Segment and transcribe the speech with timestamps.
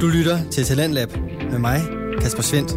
[0.00, 1.08] Du lytter til Talentlab
[1.50, 1.80] med mig,
[2.20, 2.72] Kasper Svendt.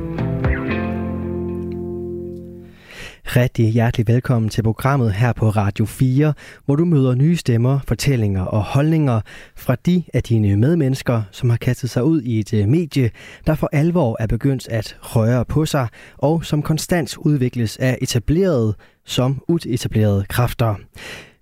[3.35, 6.33] Rigtig hjertelig velkommen til programmet her på Radio 4,
[6.65, 9.21] hvor du møder nye stemmer, fortællinger og holdninger
[9.55, 13.11] fra de af dine medmennesker, som har kastet sig ud i et øh, medie,
[13.47, 18.75] der for alvor er begyndt at røre på sig, og som konstant udvikles af etablerede
[19.05, 20.75] som uetablerede kræfter.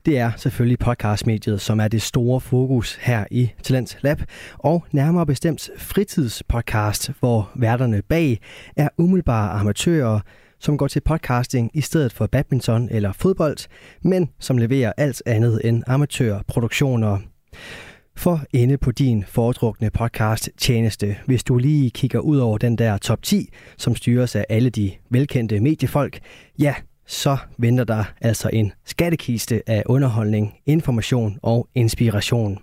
[0.05, 4.21] Det er selvfølgelig podcastmediet, som er det store fokus her i Talent Lab,
[4.57, 8.39] og nærmere bestemt fritidspodcast, hvor værterne bag
[8.75, 10.19] er umiddelbare amatører,
[10.59, 13.57] som går til podcasting i stedet for badminton eller fodbold,
[14.01, 17.17] men som leverer alt andet end amatørproduktioner.
[18.15, 22.97] For inde på din foretrukne podcast tjeneste, hvis du lige kigger ud over den der
[22.97, 26.19] top 10, som styres af alle de velkendte mediefolk,
[26.59, 26.75] ja,
[27.09, 32.59] så venter der altså en skattekiste af underholdning, information og inspiration.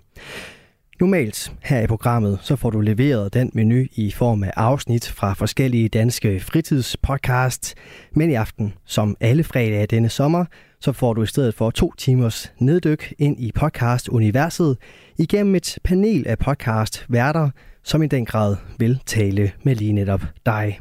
[0.99, 5.33] Normalt her i programmet, så får du leveret den menu i form af afsnit fra
[5.33, 7.75] forskellige danske fritidspodcasts.
[8.11, 10.45] Men i aften, som alle fredage denne sommer,
[10.81, 14.77] så får du i stedet for to timers neddyk ind i podcast-universet
[15.17, 17.49] igennem et panel af podcast-værter,
[17.83, 20.79] som i den grad vil tale med lige netop dig.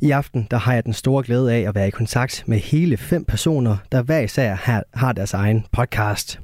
[0.00, 2.96] I aften der har jeg den store glæde af at være i kontakt med hele
[2.96, 6.40] fem personer, der hver især har deres egen podcast.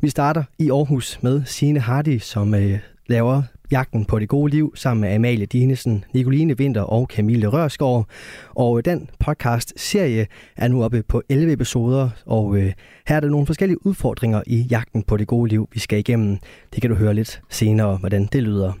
[0.00, 4.72] Vi starter i Aarhus med Sine Hardy, som øh, laver Jagten på det gode liv
[4.76, 8.06] sammen med Amalie Dinesen, Nicoline Vinter og Camille Rørskov.
[8.54, 12.72] Og øh, den podcast-serie er nu oppe på 11 episoder, og øh,
[13.06, 16.38] her er der nogle forskellige udfordringer i Jagten på det gode liv, vi skal igennem.
[16.74, 18.72] Det kan du høre lidt senere, hvordan det lyder.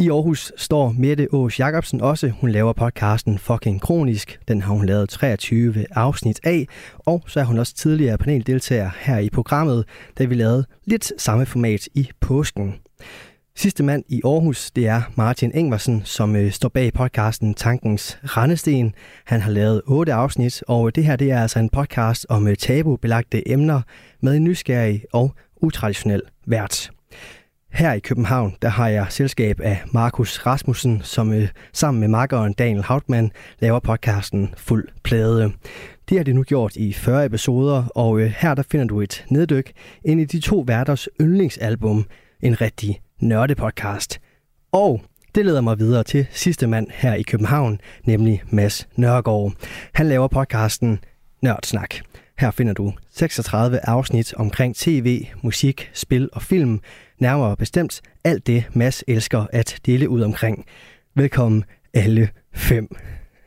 [0.00, 2.28] I Aarhus står Mette Ås Jacobsen også.
[2.40, 4.38] Hun laver podcasten Fucking Kronisk.
[4.48, 6.66] Den har hun lavet 23 afsnit af.
[6.98, 9.84] Og så er hun også tidligere paneldeltager her i programmet,
[10.18, 12.74] da vi lavede lidt samme format i påsken.
[13.56, 18.94] Sidste mand i Aarhus, det er Martin Engversen, som øh, står bag podcasten Tankens Randesten.
[19.24, 22.56] Han har lavet otte afsnit, og det her det er altså en podcast om øh,
[22.56, 23.80] tabubelagte emner
[24.20, 26.90] med en nysgerrig og utraditionel vært.
[27.72, 32.52] Her i København, der har jeg selskab af Markus Rasmussen, som øh, sammen med makkeren
[32.52, 35.52] Daniel Hautmann laver podcasten Fuld Plade.
[36.08, 39.24] Det har de nu gjort i 40 episoder, og øh, her der finder du et
[39.30, 39.72] neddyk
[40.04, 42.06] ind i de to værters yndlingsalbum,
[42.42, 44.20] en rigtig nørdepodcast.
[44.72, 45.02] Og
[45.34, 49.52] det leder mig videre til sidste mand her i København, nemlig Mads Nørgaard.
[49.94, 50.98] Han laver podcasten
[51.42, 51.94] Nørdsnak.
[52.38, 56.80] Her finder du 36 afsnit omkring tv, musik, spil og film,
[57.18, 60.64] Nærmere bestemt alt det, Mads elsker at dele ud omkring.
[61.14, 61.64] Velkommen
[61.94, 62.88] alle fem.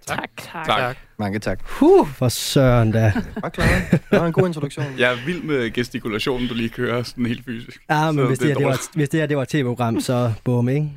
[0.08, 0.30] Tak.
[0.38, 0.66] Tak.
[0.66, 0.98] tak.
[1.20, 1.60] Mange tak.
[1.64, 3.14] Huh, for søren da.
[3.42, 3.68] Bare klar.
[3.92, 4.86] Det var en god introduktion.
[5.00, 7.82] Jeg er vild med gestikulationen, du lige kører sådan helt fysisk.
[7.90, 10.34] Ja, men hvis det, her, det var, hvis det her det var et tv-program, så
[10.44, 10.90] bum, ikke?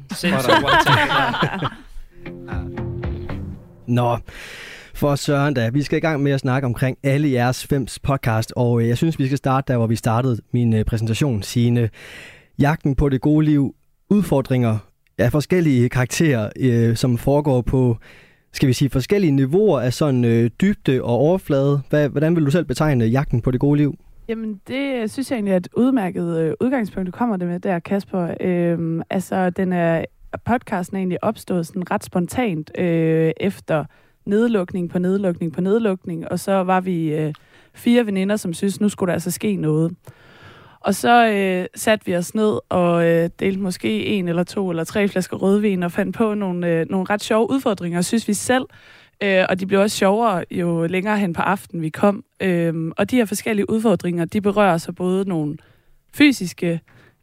[3.86, 4.18] Nå,
[4.94, 5.68] for søren da.
[5.68, 8.96] Vi skal i gang med at snakke omkring alle jeres fems podcast, og øh, jeg
[8.96, 11.90] synes, vi skal starte der, hvor vi startede min øh, præsentation, sine
[12.58, 13.74] jagten på det gode liv,
[14.10, 14.78] udfordringer
[15.18, 17.96] af forskellige karakterer, øh, som foregår på,
[18.52, 21.80] skal vi sige, forskellige niveauer af sådan øh, dybde og overflade.
[21.90, 23.98] Hvad, hvordan vil du selv betegne jagten på det gode liv?
[24.28, 27.78] Jamen, det synes jeg egentlig er et udmærket øh, udgangspunkt, du kommer det med der,
[27.78, 28.34] Kasper.
[28.40, 30.04] Øhm, altså, den er,
[30.44, 33.84] podcasten er egentlig opstået sådan ret spontant øh, efter
[34.26, 37.34] nedlukning på nedlukning på nedlukning, og så var vi øh,
[37.74, 39.92] fire veninder, som synes, nu skulle der altså ske noget.
[40.84, 44.84] Og så øh, satte vi os ned og øh, delte måske en eller to eller
[44.84, 48.64] tre flasker rødvin og fandt på nogle, øh, nogle ret sjove udfordringer, synes vi selv.
[49.22, 52.24] Øh, og de blev også sjovere, jo længere hen på aftenen vi kom.
[52.40, 55.56] Øh, og de her forskellige udfordringer, de berører så både nogle
[56.14, 56.80] fysiske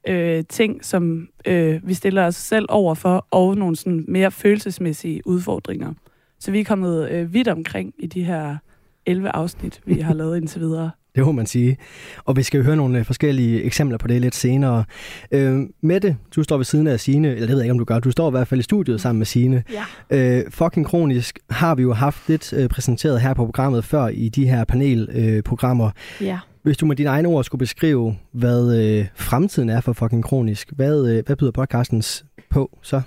[0.08, 5.28] øh, ting, som øh, vi stiller os selv over for, og nogle sådan mere følelsesmæssige
[5.28, 5.94] udfordringer.
[6.40, 8.58] Så vi er kommet øh, vidt omkring i de her
[9.06, 10.92] 11 afsnit, vi har lavet indtil videre.
[11.16, 11.78] Det må man sige.
[12.26, 14.84] Og vi skal jo høre nogle øh, forskellige eksempler på det lidt senere.
[15.32, 17.84] Øh, Mette, du står ved siden af Sine, eller det ved jeg ikke, om du
[17.84, 18.00] gør.
[18.00, 19.63] Du står i hvert fald i studiet sammen med Sine.
[19.72, 19.84] Ja.
[20.40, 24.30] Øh, fucking kronisk har vi jo haft lidt øh, præsenteret her på programmet før i
[24.30, 25.92] de her panelprogrammer.
[26.22, 26.40] Øh, ja.
[26.63, 30.72] Hvis du med dine egne ord skulle beskrive, hvad øh, fremtiden er for fucking kronisk,
[30.75, 33.02] hvad, øh, hvad byder podcastens på så?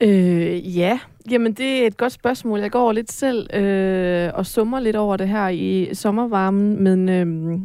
[0.00, 0.98] Øh, ja,
[1.30, 2.60] jamen det er et godt spørgsmål.
[2.60, 7.58] Jeg går lidt selv øh, og summer lidt over det her i sommervarmen, men øh,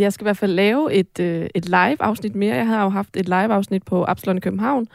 [0.00, 2.56] jeg skal i hvert fald lave et, øh, et live-afsnit mere.
[2.56, 4.86] Jeg har jo haft et live-afsnit på Absalon i København,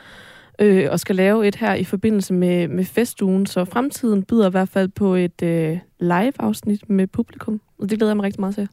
[0.60, 4.52] øh, og skal lave et her i forbindelse med, med festugen, så fremtiden byder i
[4.52, 8.56] hvert fald på et øh, live-afsnit med publikum, og det glæder jeg mig rigtig meget
[8.56, 8.68] til.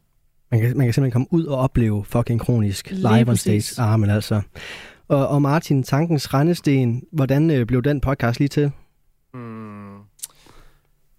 [0.50, 3.82] Man kan, man kan simpelthen komme ud og opleve fucking kronisk live on stage.
[3.82, 4.40] Ah, men altså.
[5.12, 8.72] Og, og Martin, Tankens Rendesten, hvordan øh, blev den podcast lige til?
[9.34, 9.96] Mm.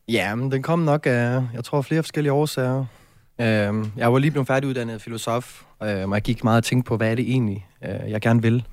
[0.08, 2.86] Ja, men den kom nok af, jeg tror, flere forskellige årsager.
[3.42, 6.98] Øh, jeg var lige blevet færdiguddannet filosof, øh, og jeg gik meget og tænkte på,
[6.98, 8.66] hvad er det egentlig, øh, jeg gerne vil.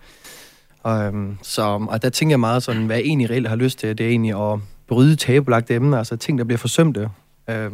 [0.87, 3.99] Øhm, så, og der tænker jeg meget sådan, hvad jeg egentlig reelt har lyst til,
[3.99, 7.01] det er egentlig at bryde tabulagte emner, altså ting, der bliver forsømte.
[7.49, 7.73] Øh, det er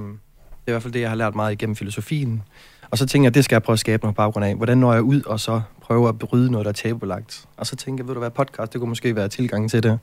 [0.66, 2.43] i hvert fald det, jeg har lært meget igennem filosofien.
[2.91, 4.55] Og så tænker jeg, at det skal jeg prøve at skabe noget baggrund af.
[4.55, 7.47] Hvordan når jeg ud og så prøver at bryde noget, der er tabulagt?
[7.56, 9.99] Og så tænker jeg, ved du hvad, podcast, det kunne måske være tilgang til det.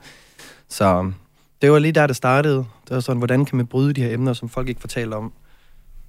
[0.69, 1.11] Så
[1.61, 2.55] det var lige der, det startede.
[2.57, 5.31] Det var sådan, hvordan kan man bryde de her emner, som folk ikke fortæller om?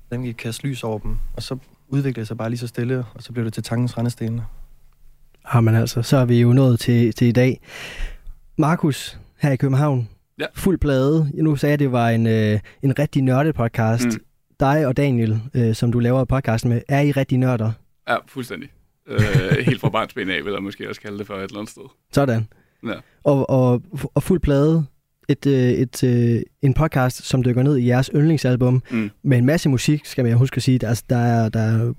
[0.08, 1.16] Hvordan kan vi kaste lys over dem?
[1.36, 1.56] Og så
[1.88, 4.40] udviklede det sig bare lige så stille, og så blev det til tankens rendesten.
[5.54, 7.60] Jamen altså, så er vi jo nået til, til i dag.
[8.56, 10.08] Markus, her i København,
[10.40, 10.46] Ja.
[10.54, 11.30] fuld plade.
[11.34, 14.04] Nu sagde jeg, at det var en, øh, en rigtig nørdet podcast.
[14.04, 14.12] Mm.
[14.60, 17.72] Dig og Daniel, øh, som du laver podcasten med, er I rigtig nørder?
[18.08, 18.68] Ja, fuldstændig.
[19.08, 19.18] Øh,
[19.66, 21.82] helt fra barnsben af, vil jeg måske også kalde det for et eller andet sted.
[22.12, 22.48] Sådan.
[22.86, 22.92] Ja.
[23.24, 23.82] Og, og,
[24.14, 24.84] og fuld plade.
[25.28, 29.10] Et, øh, et, øh, en podcast, som dykker ned i jeres yndlingsalbum, Mm.
[29.22, 30.78] med en masse musik, skal man huske at sige.
[30.78, 31.92] Der, er- der, er, der er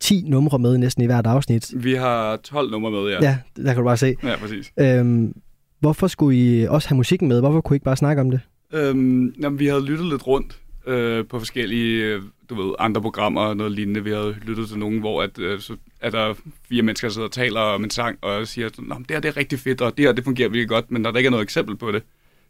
[0.00, 1.70] 10 numre med næsten i hvert afsnit.
[1.76, 3.18] Vi har 12 numre med, ja.
[3.22, 4.14] Ja, der kan du bare se.
[4.22, 4.72] Ja, præcis.
[4.80, 5.34] Øhm,
[5.80, 7.40] hvorfor skulle I også have musikken med?
[7.40, 8.40] Hvorfor kunne I ikke bare snakke om det?
[8.74, 13.40] Øhm, jamen, vi havde lyttet lidt rundt øh, på forskellige, øh, du ved, andre programmer
[13.40, 14.04] og noget lignende.
[14.04, 16.34] Vi havde lyttet til nogen, hvor at, øh, så er der
[16.68, 19.28] fire mennesker, der sidder og taler om en sang, og siger, at det her det
[19.28, 21.30] er rigtig fedt, og det her det fungerer virkelig godt, men når der ikke er
[21.30, 22.02] noget eksempel på det,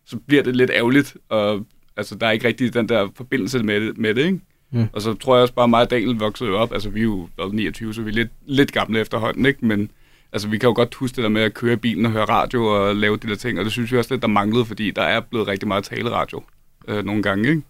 [0.07, 3.81] så bliver det lidt ærgerligt, og altså, der er ikke rigtig den der forbindelse med
[3.81, 4.41] det, med det ikke?
[4.71, 4.87] Mm.
[4.93, 7.05] Og så tror jeg også bare, mig og Daniel voksede jo op, altså vi er
[7.05, 9.67] jo været 29, så vi er lidt, lidt gamle efterhånden, ikke?
[9.67, 9.91] Men
[10.33, 12.65] altså, vi kan jo godt huske det der med at køre bilen og høre radio
[12.67, 15.03] og lave de der ting, og det synes vi også lidt, der manglede, fordi der
[15.03, 16.43] er blevet rigtig meget taleradio
[16.89, 17.63] øh, nogle gange, ikke?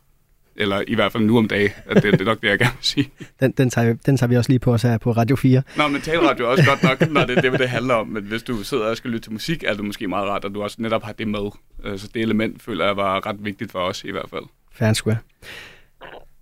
[0.56, 2.72] Eller i hvert fald nu om dagen, at det, det er nok det, jeg gerne
[2.72, 3.10] vil sige.
[3.40, 5.62] Den, den, tager, vi- den tager vi også lige på os her på Radio 4.
[5.76, 8.06] Nå, men taleradio er også godt nok, når det er det, det handler om.
[8.06, 10.50] Men hvis du sidder og skal lytte til musik, er det måske meget rart, at
[10.54, 11.50] du også netop har det med.
[11.84, 14.42] Øh, Så det element føler jeg var ret vigtigt for os i hvert fald.
[14.74, 15.16] Fair square.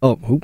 [0.01, 0.41] Og, uh.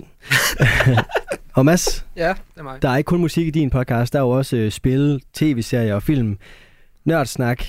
[1.57, 2.83] og Mads, Ja, det er mig.
[2.83, 5.95] der er ikke kun musik i din podcast, der er jo også øh, spil, tv-serier
[5.95, 6.39] og film.
[7.05, 7.65] Nørdsnak.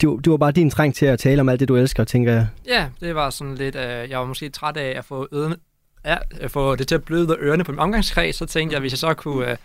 [0.00, 2.04] Det, var- det var bare din træng til at tale om alt det, du elsker,
[2.04, 2.46] tænker jeg.
[2.66, 5.56] Ja, det var sådan lidt, øh, jeg var måske træt af at få, ørene,
[6.04, 8.92] ja, at få det til at bløde ørerne på min omgangskreds, så tænkte jeg, hvis
[8.92, 9.56] jeg så kunne øh,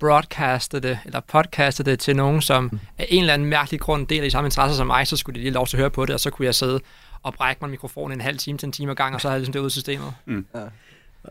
[0.00, 4.22] broadcaste det, eller podcaste det til nogen, som af en eller anden mærkelig grund deler
[4.24, 6.14] de samme interesser som mig, så skulle de lige lov til at høre på det,
[6.14, 6.80] og så kunne jeg sidde
[7.22, 9.34] og brække mig mikrofonen en halv time til en time ad gang, og så havde
[9.34, 10.12] jeg ligesom det ud af systemet.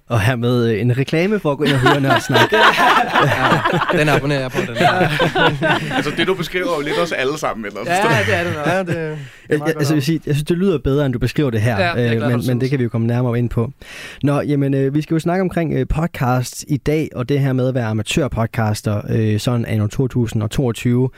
[0.08, 2.52] Og hermed øh, en reklame for at gå ind og høre Nørdsnak.
[4.00, 5.08] Den abonnerer jeg på, den der.
[5.96, 7.66] Altså det, du beskriver er jo lidt os alle sammen.
[7.66, 7.94] Eller sted.
[8.28, 8.68] det er det nok.
[8.68, 9.16] Ja, det, det er
[9.50, 11.80] Jeg, godt altså, jeg, sige, jeg synes, det lyder bedre, end du beskriver det her,
[11.80, 12.70] Ja, det øh, glad for, men, men det synes.
[12.70, 13.72] kan vi jo komme nærmere ind på.
[14.24, 17.54] Nå, jamen, øh, vi skal jo snakke omkring øh, podcast i dag, og det her
[17.54, 21.10] med at være amatørpodcaster, øh, sådan anno 2022.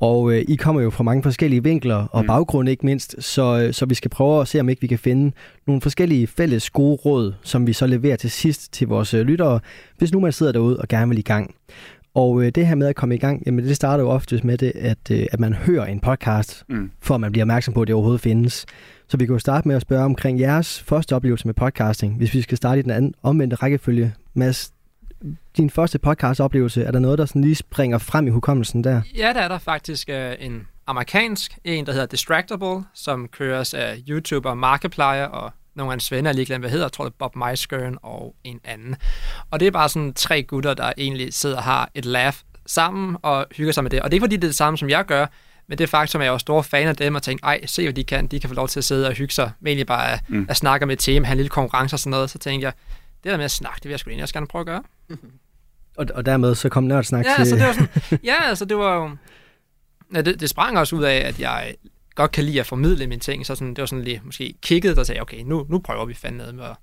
[0.00, 2.26] Og øh, I kommer jo fra mange forskellige vinkler og Mm.
[2.26, 4.98] baggrunde ikke mindst, så, øh, så vi skal prøve at se, om ikke vi kan
[4.98, 5.32] finde
[5.66, 9.60] nogle forskellige fælles gode råd, som vi så leverer til sidst til vores øh, lyttere,
[9.98, 11.54] hvis nu man sidder derude og gerne vil i gang.
[12.14, 14.58] Og øh, det her med at komme i gang, jamen det starter jo ofte med
[14.58, 16.90] det, at, øh, at man hører en podcast, Mm.
[17.00, 18.66] for at man bliver opmærksom på, at det overhovedet findes.
[19.08, 22.16] Så vi kan jo starte med at spørge omkring jeres første oplevelse med podcasting.
[22.16, 24.14] Hvis vi skal starte i den anden omvendte rækkefølge.
[24.34, 24.72] Mads,
[25.56, 29.02] din første podcastoplevelse, er der noget, der sådan lige springer frem i hukommelsen der?
[29.16, 33.98] Ja, der er der faktisk øh, en amerikansk, en der hedder Distractable, som køres af
[34.08, 37.10] YouTuber Markiplier og nogle af hans venner, jeg lige glemt, hvad hedder, jeg tror det
[37.10, 38.96] er Bob Meiskern og en anden.
[39.50, 42.36] Og det er bare sådan tre gutter, der egentlig sidder og har et laugh
[42.66, 44.00] sammen og hygger sig med det.
[44.00, 45.26] Og det er ikke fordi, det er det samme, som jeg gør,
[45.68, 47.82] men det faktum, at jeg er jo stor fan af dem og tænker, ej, se
[47.82, 49.86] hvad de kan, de kan få lov til at sidde og hygge sig, med egentlig
[49.86, 50.36] bare at, Mm.
[50.36, 50.46] mm.
[50.48, 52.72] at snakke med et tema, have en lille konkurrence og sådan noget, så tænker jeg,
[53.24, 54.82] det der med at snakke, det vil jeg sgu egentlig også gerne prøve at gøre.
[55.96, 57.40] Og, og dermed så kom nørdsnak Ja, til...
[57.40, 59.16] altså det var sådan, ja, altså det var jo...
[60.14, 61.74] Ja, det, det sprang også ud af, at jeg
[62.14, 64.96] godt kan lide at formidle mine ting, så sådan, det var sådan lige måske kigget,
[64.96, 66.64] der sagde, okay, nu, nu prøver vi fandme noget med.
[66.64, 66.76] Og,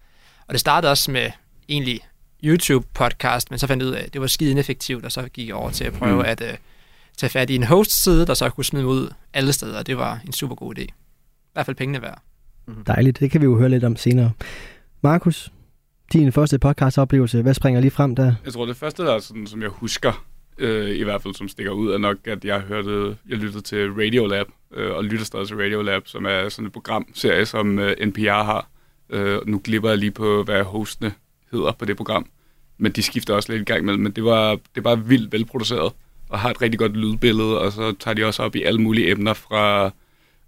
[0.51, 1.31] det startede også med
[1.69, 1.99] egentlig
[2.43, 5.47] YouTube-podcast, men så fandt jeg ud af, at det var skide ineffektivt, og så gik
[5.47, 6.19] jeg over til at prøve Mm.
[6.19, 6.25] mm.
[6.25, 6.47] at uh,
[7.17, 10.19] tage fat i en host-side, der så kunne smide ud alle steder, og det var
[10.25, 10.81] en super god idé.
[10.81, 10.89] I
[11.53, 12.21] hvert fald pengene værd.
[12.87, 14.31] Dejligt, det kan vi jo høre lidt om senere.
[15.01, 15.51] Markus,
[16.19, 18.33] din første podcastoplevelse, hvad springer lige frem der?
[18.45, 20.25] Jeg tror, det første, der er sådan, som jeg husker,
[20.57, 23.91] øh, i hvert fald som stikker ud, er nok, at jeg hørte, jeg lyttede til
[23.91, 28.43] Radiolab, øh, og lytter stadig til Radiolab, som er sådan et programserie, som øh, NPR
[28.43, 28.69] har.
[29.09, 31.13] Øh, nu glipper jeg lige på, hvad hostene
[31.51, 32.25] hedder på det program.
[32.77, 35.93] Men de skifter også lidt i gang med, men det var, det var vildt velproduceret,
[36.29, 39.11] og har et rigtig godt lydbillede, og så tager de også op i alle mulige
[39.11, 39.91] emner fra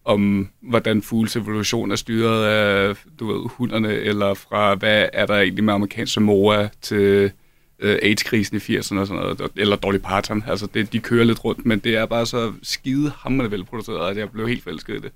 [0.05, 5.35] om hvordan fugles evolution er styret af du ved, hunderne, eller fra hvad er der
[5.35, 7.31] egentlig med amerikansk Samoa til
[7.79, 10.43] øh, AIDS-krisen i 80'erne og sådan noget, eller Dolly Parton.
[10.47, 14.17] Altså, det, de kører lidt rundt, men det er bare så skide hammerende velproduceret, at
[14.17, 15.11] jeg blev helt forelsket i det.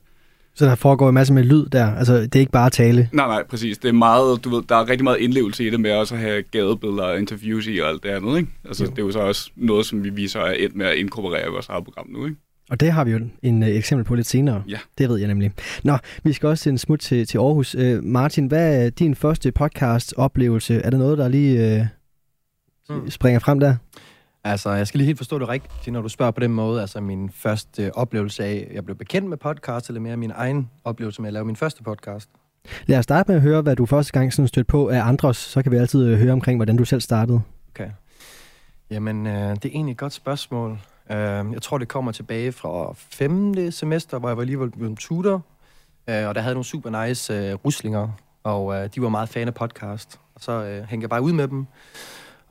[0.55, 1.95] Så der foregår en masse med lyd der.
[1.95, 3.09] Altså, det er ikke bare tale.
[3.13, 3.77] Nej, nej, præcis.
[3.77, 6.21] Det er meget, du ved, der er rigtig meget indlevelse i det med også at
[6.21, 8.49] have gadebilleder og interviews i og alt det andet, ikke?
[8.65, 8.89] Altså, jo.
[8.89, 11.51] det er jo så også noget, som vi viser er et med at inkorporere i
[11.51, 12.37] vores eget program nu, ikke?
[12.69, 14.63] Og det har vi jo en uh, eksempel på lidt senere.
[14.67, 14.77] Ja.
[14.97, 15.51] Det ved jeg nemlig.
[15.83, 17.75] Nå, vi skal også en smut til, til Aarhus.
[17.75, 20.75] Uh, Martin, hvad er din første podcast-oplevelse?
[20.81, 21.87] Er der noget, der lige
[22.89, 23.09] uh, mm.
[23.09, 23.75] springer frem der?
[24.43, 26.81] Altså, jeg skal lige helt forstå det rigtigt, når du spørger på den måde.
[26.81, 31.21] Altså, min første oplevelse af, jeg blev bekendt med podcast, eller mere min egen oplevelse
[31.21, 32.29] med at lave min første podcast.
[32.85, 35.37] Lad os starte med at høre, hvad du første gang sådan stødte på af andres.
[35.37, 37.41] Så kan vi altid øh, høre omkring, hvordan du selv startede.
[37.73, 37.89] Okay.
[38.89, 40.79] Jamen, øh, det er egentlig et godt spørgsmål.
[41.11, 43.71] Øh, jeg tror, det kommer tilbage fra 5.
[43.71, 45.41] semester, hvor jeg var alligevel blevet tutor.
[46.09, 48.09] Øh, og der havde nogle super nice øh, ruslinger,
[48.43, 50.19] og øh, de var meget fan af podcast.
[50.35, 51.65] Og så øh, hængte jeg bare ud med dem.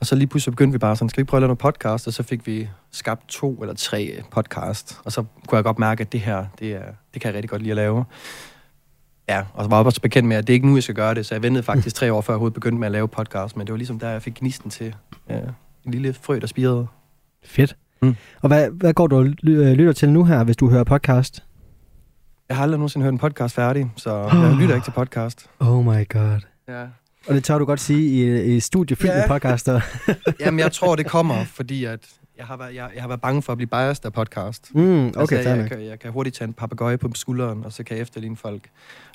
[0.01, 2.07] Og så lige pludselig begyndte vi bare sådan, skal vi prøve at lave noget podcast?
[2.07, 5.01] Og så fik vi skabt to eller tre øh, podcast.
[5.05, 6.85] Og så kunne jeg godt mærke, at det her, det, er,
[7.15, 8.05] det kan jeg rigtig godt lide at lave.
[9.29, 10.95] Ja, og så var jeg også bekendt med, at det er ikke nu, jeg skal
[10.95, 11.27] gøre det.
[11.27, 13.57] Så jeg ventede faktisk tre år, før jeg overhovedet begyndte med at lave podcast.
[13.57, 14.95] Men det var ligesom der, jeg fik gnisten til
[15.29, 15.41] ja,
[15.85, 16.87] en lille frø, der spirede.
[17.45, 17.77] Fedt.
[18.03, 18.15] Mm.
[18.43, 21.45] Og hvad, hvad går du og lytter til nu her, hvis du hører podcast?
[22.49, 25.51] Jeg har aldrig nogensinde hørt en podcast færdig, så jeg lytter ikke til podcast.
[25.61, 26.41] Oh my god.
[26.69, 26.83] Ja.
[27.29, 29.19] Og det tør du godt sige i, i studie fyldt ja.
[29.19, 29.81] med podcaster.
[30.41, 32.01] Jamen, jeg tror, det kommer, fordi at
[32.39, 34.75] jeg har, været, jeg, jeg har været bange for at blive biased af podcast.
[34.75, 37.73] Mm, okay, altså, jeg, jeg, kan, jeg kan hurtigt tage en papegøje på skulderen, og
[37.73, 38.69] så kan jeg efterligne folk.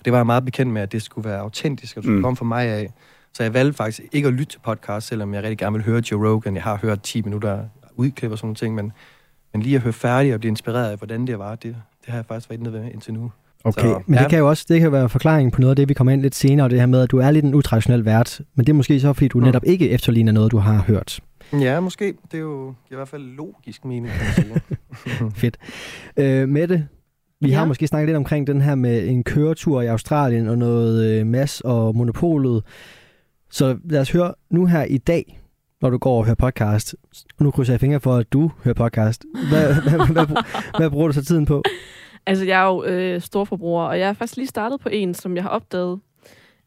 [0.06, 2.24] Det var jeg meget bekendt med, at det skulle være autentisk, og det skulle mm.
[2.24, 2.94] komme fra mig af.
[3.34, 6.02] Så jeg valgte faktisk ikke at lytte til podcast, selvom jeg rigtig gerne vil høre
[6.12, 6.56] Joe Rogan.
[6.56, 8.92] Jeg har hørt 10 minutter udklip og sådan noget ting, men,
[9.54, 12.16] men lige at høre færdig og blive inspireret af, hvordan det var, det, det har
[12.16, 13.32] jeg faktisk været inde ved indtil nu.
[13.64, 14.22] Okay, så, men ja.
[14.22, 16.22] det kan jo også det kan være forklaring på noget af det, vi kommer ind
[16.22, 18.76] lidt senere, det her med, at du er lidt en utraditionel vært, men det er
[18.76, 19.44] måske så, fordi du mm.
[19.44, 21.20] netop ikke efterligner noget, du har hørt.
[21.54, 22.14] Ja, måske.
[22.32, 24.62] Det er jo i hvert fald logisk mening, kan man
[24.96, 25.32] sige.
[25.42, 25.58] Fedt.
[26.18, 26.88] Øh, Mette,
[27.42, 27.58] vi ja.
[27.58, 31.28] har måske snakket lidt omkring den her med en køretur i Australien og noget øh,
[31.28, 32.64] mass og monopolet.
[33.52, 35.40] Så lad os høre nu her i dag,
[35.84, 36.96] når du går og hører podcast.
[37.38, 39.26] Og nu krydser jeg fingre for, at du hører podcast.
[39.50, 40.44] Hvad, hvad, hvad, hvad,
[40.78, 41.64] hvad bruger du så tiden på?
[42.26, 45.36] Altså, jeg er jo øh, storforbruger, og jeg er faktisk lige startet på en, som
[45.36, 46.00] jeg har opdaget.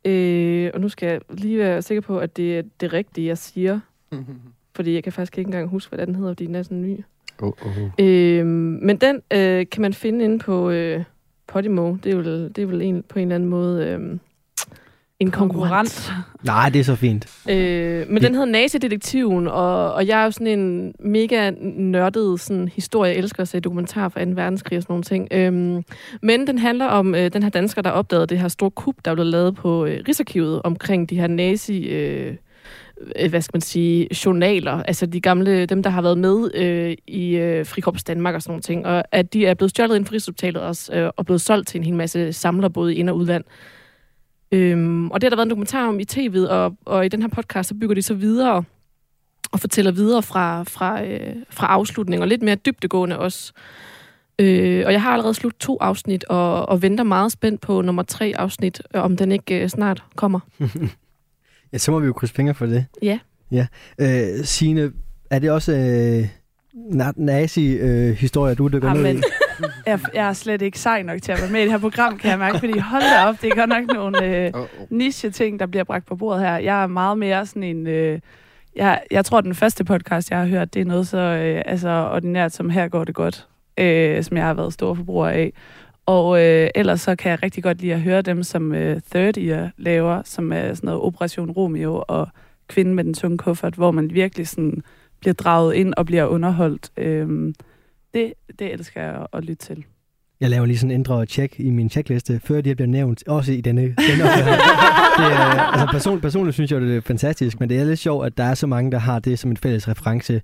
[0.04, 3.38] Øh, og nu skal jeg lige være sikker på, at det er det rigtige, jeg
[3.38, 3.80] siger.
[4.76, 7.00] fordi jeg kan faktisk ikke engang huske, hvad den hedder, fordi den er sådan ny.
[7.42, 7.90] Oh, oh.
[7.98, 11.04] Øh, men den øh, kan man finde inde på øh,
[11.46, 11.96] Podimo.
[12.04, 13.86] Det er, vel, det er vel en, på en eller anden måde...
[13.86, 14.18] Øh,
[15.20, 16.12] en konkurrent.
[16.42, 17.26] Nej, det er så fint.
[17.50, 22.68] Øh, men den hedder Nazi-detektiven, og, og jeg er jo sådan en mega nørdet sådan,
[22.68, 23.10] historie.
[23.10, 24.30] Jeg elsker at se dokumentar fra 2.
[24.34, 25.28] verdenskrig og sådan nogle ting.
[25.30, 25.84] Øhm,
[26.22, 29.14] men den handler om øh, den her dansker, der opdagede det her store kup, der
[29.14, 31.82] blev lavet på øh, Rigsarkivet omkring de her nazi...
[31.82, 32.36] Øh,
[33.18, 36.96] øh, hvad skal man sige, journaler, altså de gamle, dem der har været med øh,
[37.06, 40.06] i øh, Frikorps Danmark og sådan nogle ting, og at de er blevet stjålet inden
[40.06, 43.16] for Rigshospitalet også, øh, og blevet solgt til en hel masse samler, både ind- og
[43.16, 43.44] udland.
[44.52, 47.22] Øhm, og det har der været en dokumentar om i tv'et, og, og i den
[47.22, 48.64] her podcast, så bygger de så videre
[49.52, 53.52] og fortæller videre fra, fra, øh, fra afslutning, og lidt mere dybdegående også.
[54.38, 58.02] Øh, og jeg har allerede slut to afsnit, og, og venter meget spændt på nummer
[58.02, 60.40] tre afsnit, øh, om den ikke øh, snart kommer.
[61.72, 62.86] ja, så må vi jo krydse fingre for det.
[63.02, 63.18] Ja.
[63.50, 63.66] ja.
[63.98, 64.92] Øh, Signe,
[65.30, 66.28] er det også øh,
[67.16, 69.22] nazi-historier, øh, du dykker ned i?
[69.86, 72.18] jeg, jeg er slet ikke sej nok til at være med i det her program,
[72.18, 74.52] kan jeg mærke, fordi hold da op, det er godt nok nogle øh,
[74.90, 76.56] niche-ting, der bliver bragt på bordet her.
[76.56, 77.86] Jeg er meget mere sådan en...
[77.86, 78.18] Øh,
[78.76, 81.88] jeg, jeg tror, den første podcast, jeg har hørt, det er noget så øh, altså,
[81.88, 83.46] ordinært som Her går det godt,
[83.78, 85.52] øh, som jeg har været stor forbruger af.
[86.06, 89.38] Og øh, ellers så kan jeg rigtig godt lide at høre dem, som øh, Third
[89.38, 92.28] Year laver, som er sådan noget Operation Romeo og
[92.68, 94.82] Kvinden med den tunge kuffert, hvor man virkelig sådan
[95.20, 96.90] bliver draget ind og bliver underholdt.
[96.96, 97.54] Øh,
[98.16, 99.84] det, det elsker jeg at lytte til.
[100.40, 103.52] Jeg laver lige sådan en indre tjek i min checkliste, før de bliver nævnt, også
[103.52, 103.82] i denne.
[103.82, 103.94] denne
[105.18, 108.26] det er, altså person, personligt synes jeg, det er fantastisk, men det er lidt sjovt,
[108.26, 110.42] at der er så mange, der har det som en fælles reference.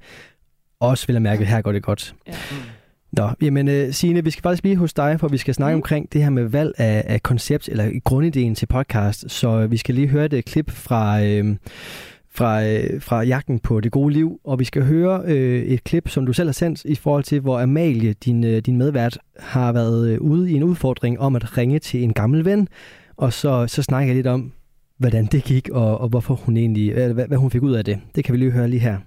[0.81, 2.15] Også vil jeg mærke, at her går det godt.
[2.27, 2.33] Ja.
[3.13, 5.79] Nå, jamen uh, Signe, vi skal faktisk blive hos dig, for vi skal snakke mm.
[5.79, 9.31] omkring det her med valg af, af koncept, eller grundideen til podcast.
[9.31, 11.23] Så vi skal lige høre et klip fra...
[11.25, 11.57] Øh,
[12.35, 16.09] fra, øh, fra jagten på det gode liv, og vi skal høre øh, et klip,
[16.09, 19.73] som du selv har sendt, i forhold til, hvor Amalie, din, øh, din medvært, har
[19.73, 22.69] været øh, ude i en udfordring om at ringe til en gammel ven,
[23.17, 24.53] og så, så snakker jeg lidt om,
[24.97, 27.85] hvordan det gik, og, og hvorfor hun egentlig, øh, hvad, hvad hun fik ud af
[27.85, 28.01] det.
[28.15, 28.99] Det kan vi lige høre lige her.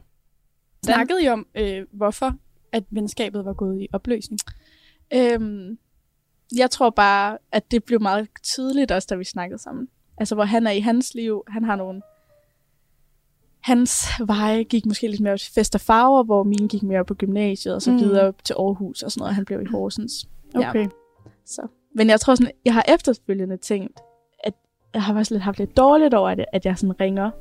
[0.86, 2.36] Snakkede I om, øh, hvorfor
[2.72, 4.39] at venskabet var gået i opløsning?
[5.13, 5.77] Øhm,
[6.58, 9.88] jeg tror bare, at det blev meget tydeligt også, da vi snakkede sammen.
[10.17, 12.01] Altså, hvor han er i hans liv, han har nogle
[13.65, 17.13] hans veje gik måske lidt mere til fest og farver, hvor mine gik mere på
[17.13, 17.98] gymnasiet, og så Mm.
[18.00, 19.36] videre til Aarhus og sådan noget.
[19.36, 20.12] Han blev i Horsens.
[20.55, 20.79] Okay.
[20.84, 20.88] Ja.
[21.45, 21.67] Så.
[21.95, 24.00] Men jeg tror sådan, jeg har efterfølgende tænkt,
[24.43, 24.53] at
[24.93, 27.31] jeg har faktisk lidt haft lidt dårligt over, at, at jeg sådan ringer.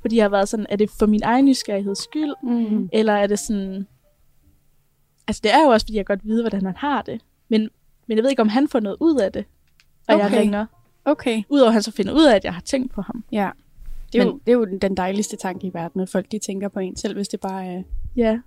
[0.00, 2.88] Fordi jeg har været sådan, er det for min egen nysgerrigheds skyld, Mm.
[2.92, 3.86] eller er det sådan...
[5.28, 7.20] Altså det er jo også, fordi jeg godt ved, hvordan han har det.
[7.48, 7.68] Men,
[8.08, 9.44] men jeg ved ikke, om han får noget ud af det,
[10.08, 10.24] og okay.
[10.30, 10.66] jeg ringer.
[11.04, 11.42] Okay.
[11.48, 13.24] Udover at han så finder ud af, at jeg har tænkt på ham.
[13.32, 13.50] Ja.
[14.12, 16.38] Det er, jo, Men- det er jo den dejligste tanke i verden, at folk de
[16.38, 17.82] tænker på en selv, hvis det bare er...
[18.16, 18.38] Ja.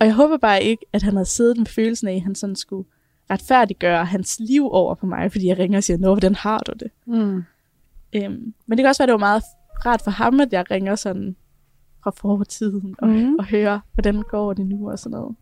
[0.00, 2.56] Og jeg håber bare ikke, at han havde siddet med følelsen af, at han sådan
[2.56, 2.88] skulle
[3.30, 6.72] retfærdiggøre hans liv over på mig, fordi jeg ringer og siger, Nå, hvordan har du
[6.80, 6.90] det?
[7.06, 7.42] Mm.
[8.12, 9.42] Øhm, men det kan også være, at det var meget
[9.86, 11.36] rart for ham, at jeg ringer sådan
[12.02, 13.34] fra fortiden og, mm.
[13.34, 15.36] og hører, hvordan går det nu og sådan noget.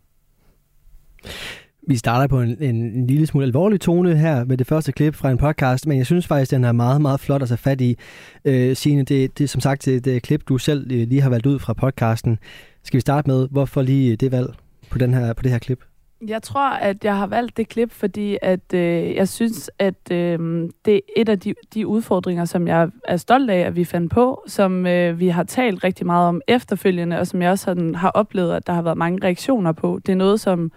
[1.88, 5.14] Vi starter på en, en, en lille smule alvorlig tone her med det første klip
[5.14, 7.80] fra en podcast, men jeg synes faktisk, den er meget, meget flot at tage fat
[7.80, 7.96] i.
[8.44, 11.30] Øh, Signe, det, det er som sagt det, det klip, du selv øh, lige har
[11.30, 12.38] valgt ud fra podcasten.
[12.84, 14.54] Skal vi starte med, hvorfor lige øh, det valg
[14.90, 15.80] på, den her, på det her klip?
[16.26, 20.68] Jeg tror, at jeg har valgt det klip, fordi at øh, jeg synes, at øh,
[20.84, 24.12] det er et af de, de udfordringer, som jeg er stolt af, at vi fandt
[24.12, 27.94] på, som øh, vi har talt rigtig meget om efterfølgende, og som jeg også sådan,
[27.94, 30.00] har oplevet, at der har været mange reaktioner på.
[30.06, 30.72] Det er noget, som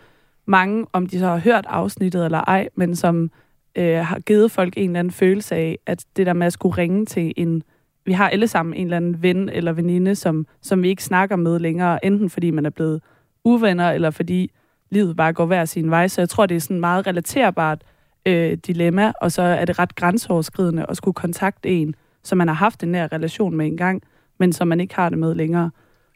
[0.49, 3.31] mange, om de så har hørt afsnittet eller ej, men som
[3.75, 6.77] øh, har givet folk en eller anden følelse af, at det der med at skulle
[6.77, 7.63] ringe til en...
[8.05, 11.35] Vi har alle sammen en eller anden ven eller veninde, som, som vi ikke snakker
[11.35, 13.01] med længere, enten fordi man er blevet
[13.43, 14.51] uvenner, eller fordi
[14.89, 16.07] livet bare går hver sin vej.
[16.07, 17.81] Så jeg tror, det er sådan et meget relaterbart
[18.25, 22.55] øh, dilemma, og så er det ret grænseoverskridende at skulle kontakte en, som man har
[22.55, 24.03] haft en nær relation med engang,
[24.39, 25.71] men som man ikke har det med længere.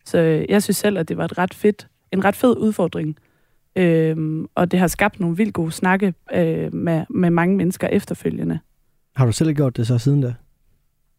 [0.06, 3.18] Så øh, jeg synes selv, at det var et ret fedt, en ret fed udfordring.
[3.76, 8.60] Øhm, og det har skabt nogle vildt gode snakke øh, med, med mange mennesker efterfølgende.
[9.16, 10.34] Har du selv gjort det så siden da?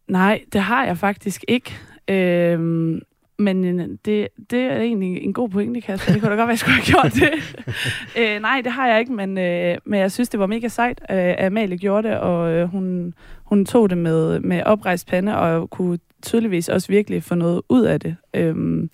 [0.07, 1.75] Nej, det har jeg faktisk ikke.
[2.07, 3.01] Øhm,
[3.39, 6.13] men øh, det, det er egentlig en god pointe, Kasper.
[6.13, 7.33] Det kunne da godt være, jeg skulle have gjort det.
[8.19, 11.01] øh, nej, det har jeg ikke, men, øh, men jeg synes, det var mega sejt,
[11.01, 13.13] øh, at Amalie gjorde det, og øh, hun,
[13.43, 17.83] hun tog det med, med oprejst pande, og kunne tydeligvis også virkelig få noget ud
[17.83, 18.15] af det.
[18.33, 18.89] Øhm,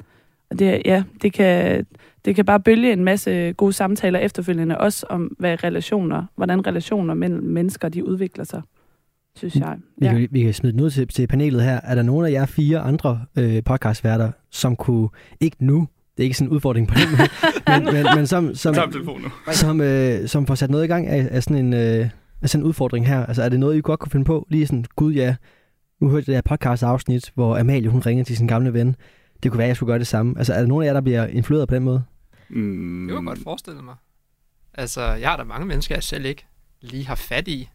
[0.51, 1.85] og det, ja, det kan,
[2.25, 7.13] det kan bare bølge en masse gode samtaler efterfølgende, også om, hvad relationer, hvordan relationer
[7.13, 8.61] mellem mennesker, de udvikler sig,
[9.35, 9.75] synes jeg.
[9.97, 10.11] Vi, Ja.
[10.13, 11.79] kan, vi kan smide den ud til, til panelet her.
[11.83, 15.09] Er der nogen af jer fire andre øh, podcastværter, som kunne,
[15.39, 15.87] ikke nu,
[16.17, 17.29] det er ikke sådan en udfordring på den måde,
[17.83, 18.75] men, men, men som, som,
[19.51, 22.09] som, øh, som får sat noget i gang af, af sådan en, øh,
[22.41, 23.25] af sådan en udfordring her?
[23.25, 24.47] Altså er det noget, I godt kunne finde på?
[24.49, 25.35] Lige sådan, gud ja,
[26.01, 28.95] nu hørte jeg det her podcast-afsnit, hvor Amalie hun ringer til sin gamle ven.
[29.43, 30.35] Det kunne være, at jeg skulle gøre det samme.
[30.37, 32.03] Altså er der nogen af jer, der bliver influeret på den måde?
[32.49, 33.95] Mm, Det kunne jeg godt forestille mig.
[34.73, 36.45] Altså, jeg har da mange mennesker, jeg selv ikke
[36.81, 37.69] lige har fat i.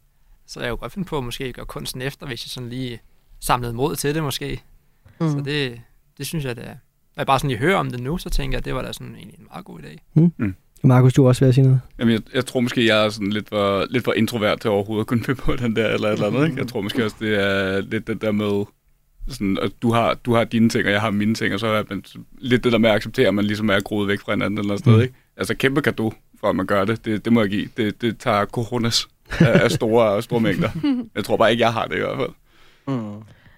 [0.47, 2.99] Så jeg kunne godt finde på at måske gøre kunsten efter, hvis jeg sådan lige
[3.39, 4.61] samlede mod til det måske.
[5.21, 5.29] Mm.
[5.29, 5.81] Så det,
[6.17, 6.75] det synes jeg, det er.
[7.15, 8.81] Når jeg bare sådan lige hører om det nu, så tænker jeg, at det var
[8.81, 10.21] da sådan egentlig en meget god idé.
[10.83, 11.81] Markus, du er også ved at sige noget.
[11.99, 15.03] Jamen, jeg, jeg tror måske, jeg er sådan lidt for, lidt for introvert til overhovedet
[15.03, 16.45] at kunne finde på den der eller et eller andet.
[16.45, 16.57] Ikke?
[16.57, 18.65] Jeg tror måske også, det er lidt det der med,
[19.27, 21.67] sådan, at du har, du har dine ting, og jeg har mine ting, og så
[21.67, 22.03] er man
[22.37, 24.67] lidt det der med at acceptere, at man ligesom er groet væk fra hinanden eller
[24.67, 24.95] noget sted.
[24.95, 25.01] Mm.
[25.01, 25.13] Ikke?
[25.37, 27.05] Altså kæmpe gave for, at man gør det.
[27.05, 27.69] Det, det må jeg give.
[27.77, 29.07] Det, det tager coronas
[29.39, 30.69] af, store, store mængder.
[31.15, 32.29] Jeg tror bare ikke, jeg har det i hvert fald.
[32.87, 33.13] Mm.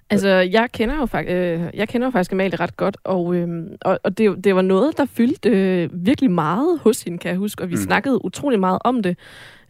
[0.09, 3.47] Altså, jeg kender jo, fak- øh, jeg kender jo faktisk Amalie ret godt, og, øh,
[3.81, 7.37] og, og det, det var noget, der fyldte øh, virkelig meget hos hende, kan jeg
[7.37, 7.81] huske, og vi mm.
[7.81, 9.17] snakkede utrolig meget om det.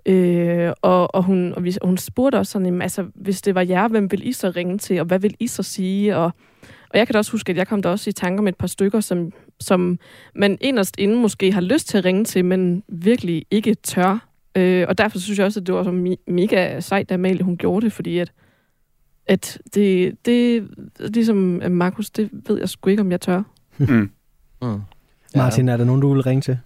[0.06, 3.62] Øh, og, og, hun, og vi, hun spurgte også sådan, jamen, altså, hvis det var
[3.62, 6.18] jer, hvem vil I så ringe til, og hvad vil I så sige?
[6.18, 6.32] Og,
[6.90, 8.58] og jeg kan da også huske, at jeg kom da også i tanker med et
[8.58, 10.00] par stykker, som, som
[10.36, 14.28] man inderst inden måske har lyst til at ringe til, men virkelig ikke tør.
[14.56, 17.44] Øh, og derfor synes jeg også, at det var så me- mega sejt, da Amalie
[17.44, 18.32] hun gjorde det, fordi at,
[19.28, 20.68] at det, det,
[21.00, 23.44] ligesom Markus, det ved jeg sgu ikke, om jeg tør.
[23.78, 24.12] Mm.
[24.62, 24.82] Mm.
[25.36, 26.60] Martin, er der nogen, du vil ringe til?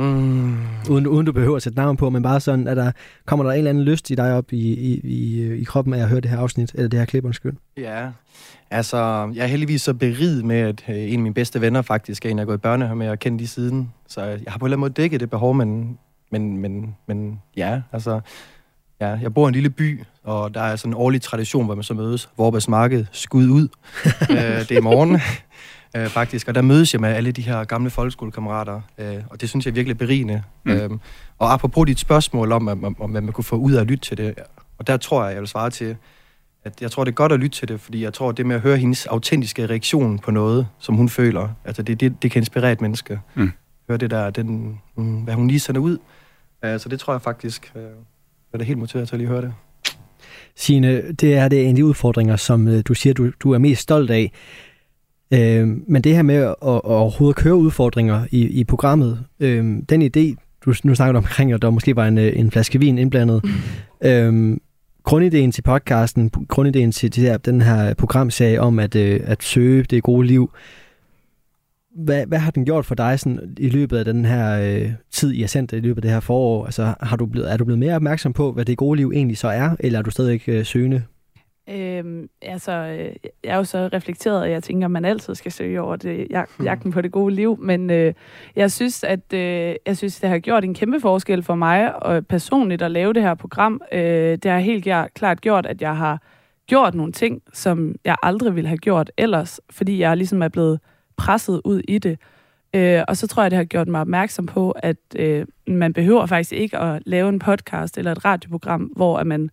[0.00, 0.56] Mm.
[0.90, 2.92] Uden, uden du behøver at sætte navn på, men bare sådan, at der
[3.26, 6.02] kommer der en eller anden lyst i dig op i, i, i, i kroppen af
[6.02, 7.52] at høre det her afsnit, eller det her klip, undskyld.
[7.76, 8.08] Ja,
[8.70, 12.26] altså, jeg er heldigvis så beriget med, at øh, en af mine bedste venner faktisk
[12.26, 13.92] er en, jeg har gået i børnehave med og kendt lige siden.
[14.08, 15.98] Så jeg har på en eller anden måde dækket det behov, men,
[16.30, 18.20] men, men, men ja, altså,
[19.00, 21.74] ja, jeg bor i en lille by, og der er sådan en årlig tradition, hvor
[21.74, 22.28] man så mødes.
[22.36, 23.68] Vorbads Marked, skud ud.
[24.30, 25.20] øh, det er i morgen,
[25.96, 26.48] øh, faktisk.
[26.48, 29.70] Og der mødes jeg med alle de her gamle folkeskolekammerater, øh, og det synes jeg
[29.70, 30.42] er virkelig berigende.
[30.64, 30.72] Mm.
[30.72, 31.00] Øhm,
[31.38, 34.04] og apropos dit spørgsmål om, om, om, hvad man kunne få ud af at lytte
[34.04, 34.34] til det,
[34.78, 35.96] og der tror jeg, jeg vil svare til,
[36.64, 38.56] at jeg tror, det er godt at lytte til det, fordi jeg tror, det med
[38.56, 42.40] at høre hendes autentiske reaktion på noget, som hun føler, altså det, det, det kan
[42.40, 43.20] inspirere et menneske.
[43.34, 43.52] Mm.
[43.88, 45.98] Høre det der, den, mm, hvad hun lige sender ud.
[46.66, 47.80] Uh, så det tror jeg faktisk, uh,
[48.52, 49.54] er da helt motiveret til at lige høre det.
[50.56, 53.58] Signe, det er det en af de udfordringer, som øh, du siger, du, du er
[53.58, 54.32] mest stolt af.
[55.32, 60.02] Øh, men det her med at, at, overhovedet køre udfordringer i, i programmet, øh, den
[60.02, 63.44] idé, du nu snakker omkring, at der måske var en, øh, en flaske vin indblandet.
[63.44, 64.08] Mm.
[64.08, 64.56] Øh,
[65.02, 70.02] grundideen til podcasten, grundideen til, til den her programserie om at, øh, at søge det
[70.02, 70.50] gode liv,
[71.96, 75.32] hvad, hvad har den gjort for dig sådan, i løbet af den her øh, tid,
[75.32, 76.64] I har sendt i løbet af det her forår?
[76.64, 79.38] Altså, har du blevet, er du blevet mere opmærksom på, hvad det gode liv egentlig
[79.38, 81.02] så er, eller er du stadig øh, søgende?
[81.72, 83.12] Øhm, altså, øh,
[83.44, 86.26] jeg er jo så reflekteret, at jeg tænker, at man altid skal søge over det,
[86.30, 86.66] jag, Hmm.
[86.66, 88.14] jagten på det gode liv, men øh,
[88.56, 92.26] jeg synes, at øh, jeg synes, det har gjort en kæmpe forskel for mig og
[92.26, 93.80] personligt at lave det her program.
[93.92, 96.22] Øh, det har helt klart gjort, at jeg har
[96.66, 100.80] gjort nogle ting, som jeg aldrig ville have gjort ellers, fordi jeg ligesom er blevet
[101.16, 102.18] presset ud i det.
[102.74, 106.26] Øh, og så tror jeg, det har gjort mig opmærksom på, at øh, man behøver
[106.26, 109.50] faktisk ikke at lave en podcast eller et radioprogram, hvor at man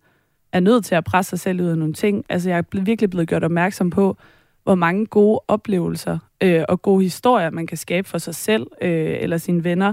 [0.52, 2.24] er nødt til at presse sig selv ud af nogle ting.
[2.28, 4.16] Altså, jeg er virkelig blevet gjort opmærksom på,
[4.62, 9.16] hvor mange gode oplevelser øh, og gode historier, man kan skabe for sig selv øh,
[9.20, 9.92] eller sine venner,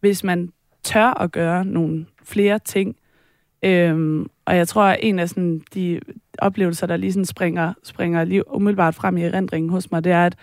[0.00, 2.96] hvis man tør at gøre nogle flere ting.
[3.62, 6.00] Øhm, og jeg tror, at en af sådan, de
[6.38, 10.26] oplevelser, der lige sådan springer, springer lige umiddelbart frem i erindringen hos mig, det er,
[10.26, 10.36] at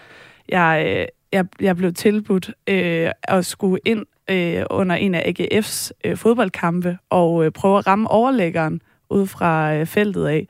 [0.50, 5.92] jeg, øh, jeg, jeg blev tilbudt øh, at skulle ind øh, under en af AGF's
[6.04, 8.82] øh, fodboldkampe og øh, prøve at ramme overlæggeren
[9.14, 10.48] ud fra øh, feltet af.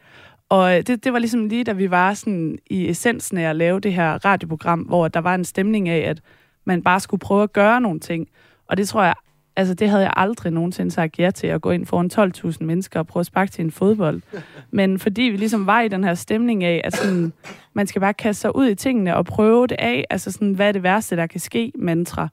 [0.50, 3.56] Og øh, det, det var ligesom lige, da vi var sådan i essensen af at
[3.56, 6.22] lave det her radioprogram, hvor der var en stemning af, at
[6.66, 8.28] man bare skulle prøve at gøre nogle ting.
[8.68, 9.14] Og det tror jeg,
[9.56, 13.00] altså det havde jeg aldrig nogensinde sagt ja til, at gå ind foran 12.000 mennesker
[13.00, 14.22] og prøve at sparke til en fodbold.
[14.72, 17.34] Men fordi vi ligesom var i den her stemning af, at sådan,
[17.74, 20.68] man skal bare kaste sig ud i tingene og prøve det af, altså sådan, hvad
[20.68, 22.28] er det værste, der kan ske, mantra.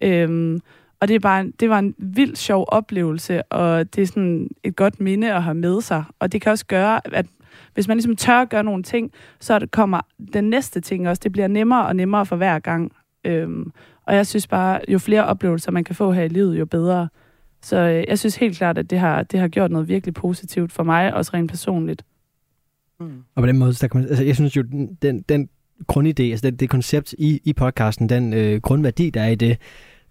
[0.00, 0.60] Øhm,
[1.02, 4.76] og det, er bare, det var en vild sjov oplevelse, og det er sådan et
[4.76, 6.04] godt minde at have med sig.
[6.18, 7.26] Og det kan også gøre, at
[7.74, 10.00] hvis man ligesom tør at gøre nogle ting, så det kommer
[10.32, 11.20] den næste ting også.
[11.24, 12.92] Det bliver nemmere og nemmere for hver gang.
[13.24, 13.72] Øhm,
[14.06, 17.08] og jeg synes bare, jo flere oplevelser man kan få her i livet, jo bedre.
[17.62, 20.72] Så øh, jeg synes helt klart, at det har, det har gjort noget virkelig positivt
[20.72, 22.04] for mig, også rent personligt.
[23.34, 25.48] Og på den måde, så der kan man, altså, jeg synes jo, den, den, den
[25.92, 29.58] grundidé, altså det, det koncept i, i podcasten, den øh, grundværdi, der er i det,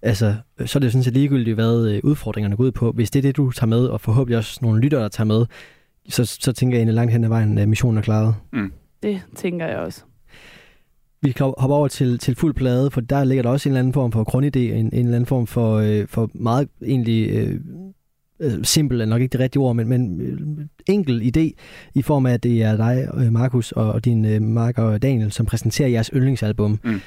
[0.01, 0.35] altså,
[0.65, 2.91] så er det sådan set ligegyldigt, hvad øh, udfordringerne går ud på.
[2.91, 5.45] Hvis det er det, du tager med, og forhåbentlig også nogle lyttere, der tager med,
[6.09, 8.35] så, så tænker jeg egentlig langt hen ad vejen, at missionen er klaret.
[9.03, 10.03] Det tænker jeg også.
[11.21, 13.79] Vi kan hoppe over til, til fuld plade, for der ligger der også en eller
[13.79, 17.59] anden form for grundidé, en, en eller anden form for, øh, for meget egentlig øh,
[18.39, 21.51] øh, simpel, er nok ikke det rigtige ord, men, men øh, enkel idé,
[21.93, 25.45] i form af, at det er dig, Markus, og, og din øh, marker Daniel, som
[25.45, 26.79] præsenterer jeres yndlingsalbum.
[26.83, 27.01] Mm.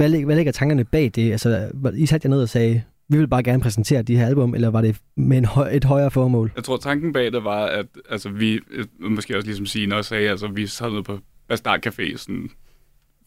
[0.00, 1.32] Hvad, lig, hvad ligger tankerne bag det?
[1.32, 4.54] Altså, I satte jer ned og sagde, vi vil bare gerne præsentere de her album,
[4.54, 6.52] eller var det med en høj, et højere formål?
[6.56, 10.08] Jeg tror, tanken bag det var, at altså, vi, øh, måske også ligesom Signe også
[10.08, 12.50] sagde, altså, vi sad nede på Bastard Café, sådan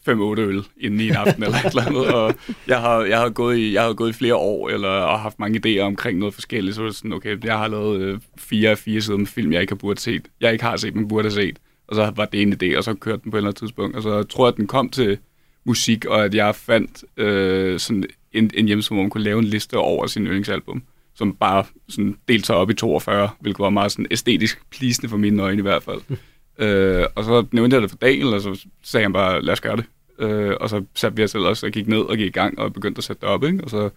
[0.09, 2.35] 5-8 øl inden i en aften eller et eller andet, og
[2.67, 5.39] jeg har, jeg har, gået, i, jeg har gået i flere år, eller og haft
[5.39, 8.69] mange idéer omkring noget forskelligt, så var det sådan, okay, jeg har lavet øh, fire
[8.69, 11.07] af fire sider med film, jeg ikke har burde set, jeg ikke har set, men
[11.07, 13.39] burde have set, og så var det en idé, og så kørte den på et
[13.39, 15.17] eller andet tidspunkt, og så tror jeg, at den kom til
[15.65, 19.45] musik, og at jeg fandt øh, sådan en, en hjemmeside, hvor man kunne lave en
[19.45, 20.83] liste over sin yndlingsalbum,
[21.15, 25.17] som bare sådan delte sig op i 42, hvilket var meget sådan æstetisk pleasende for
[25.17, 26.01] mine øjne i hvert fald.
[26.67, 29.61] øh, og så nævnte jeg det for Daniel, og så sagde han bare, lad os
[29.61, 29.85] gøre det.
[30.19, 32.73] Øh, og så satte vi os ellers og gik ned og gik i gang og
[32.73, 33.63] begyndte at sætte det op, ikke?
[33.63, 33.89] Og så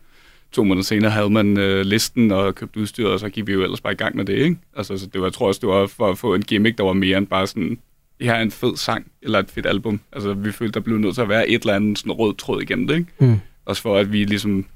[0.53, 3.63] to måneder senere havde man øh, listen og købt udstyr, og så gik vi jo
[3.63, 4.57] ellers bare i gang med det, ikke?
[4.77, 6.85] Altså, så det var, jeg tror også, det var for at få en gimmick, der
[6.85, 7.79] var mere end bare sådan,
[8.19, 10.01] det her er en fed sang, eller et fedt album.
[10.13, 12.63] Altså, vi følte, der blev nødt til at være et eller andet sådan rød tråd
[12.63, 13.11] igennem det, ikke?
[13.19, 13.39] Mm.
[13.65, 14.67] Også for, at vi ligesom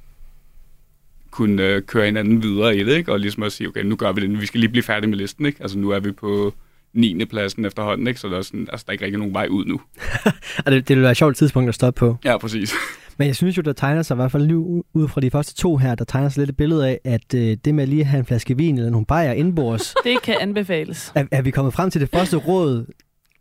[1.31, 3.13] kunne øh, køre hinanden videre i det, ikke?
[3.13, 5.19] Og ligesom at sige, okay, nu gør vi det, vi skal lige blive færdige med
[5.19, 5.63] listen, ikke?
[5.63, 6.55] Altså, nu er vi på
[6.95, 7.25] 9.
[7.25, 8.21] pladsen efterhånden, ikke?
[8.21, 9.81] Så der er, sådan, altså, der er ikke rigtig nogen vej ud nu.
[10.65, 12.17] Og det, det vil være et sjovt tidspunkt at stoppe på.
[12.25, 12.73] Ja, præcis.
[13.19, 15.55] Men jeg synes jo, der tegner sig i hvert fald nu ud fra de første
[15.55, 18.07] to her, der tegner sig lidt et billede af, at øh, det med lige at
[18.07, 21.13] have en flaske vin eller nogle bajer indbords, Det kan anbefales.
[21.15, 22.87] er, er vi kommet frem til det første råd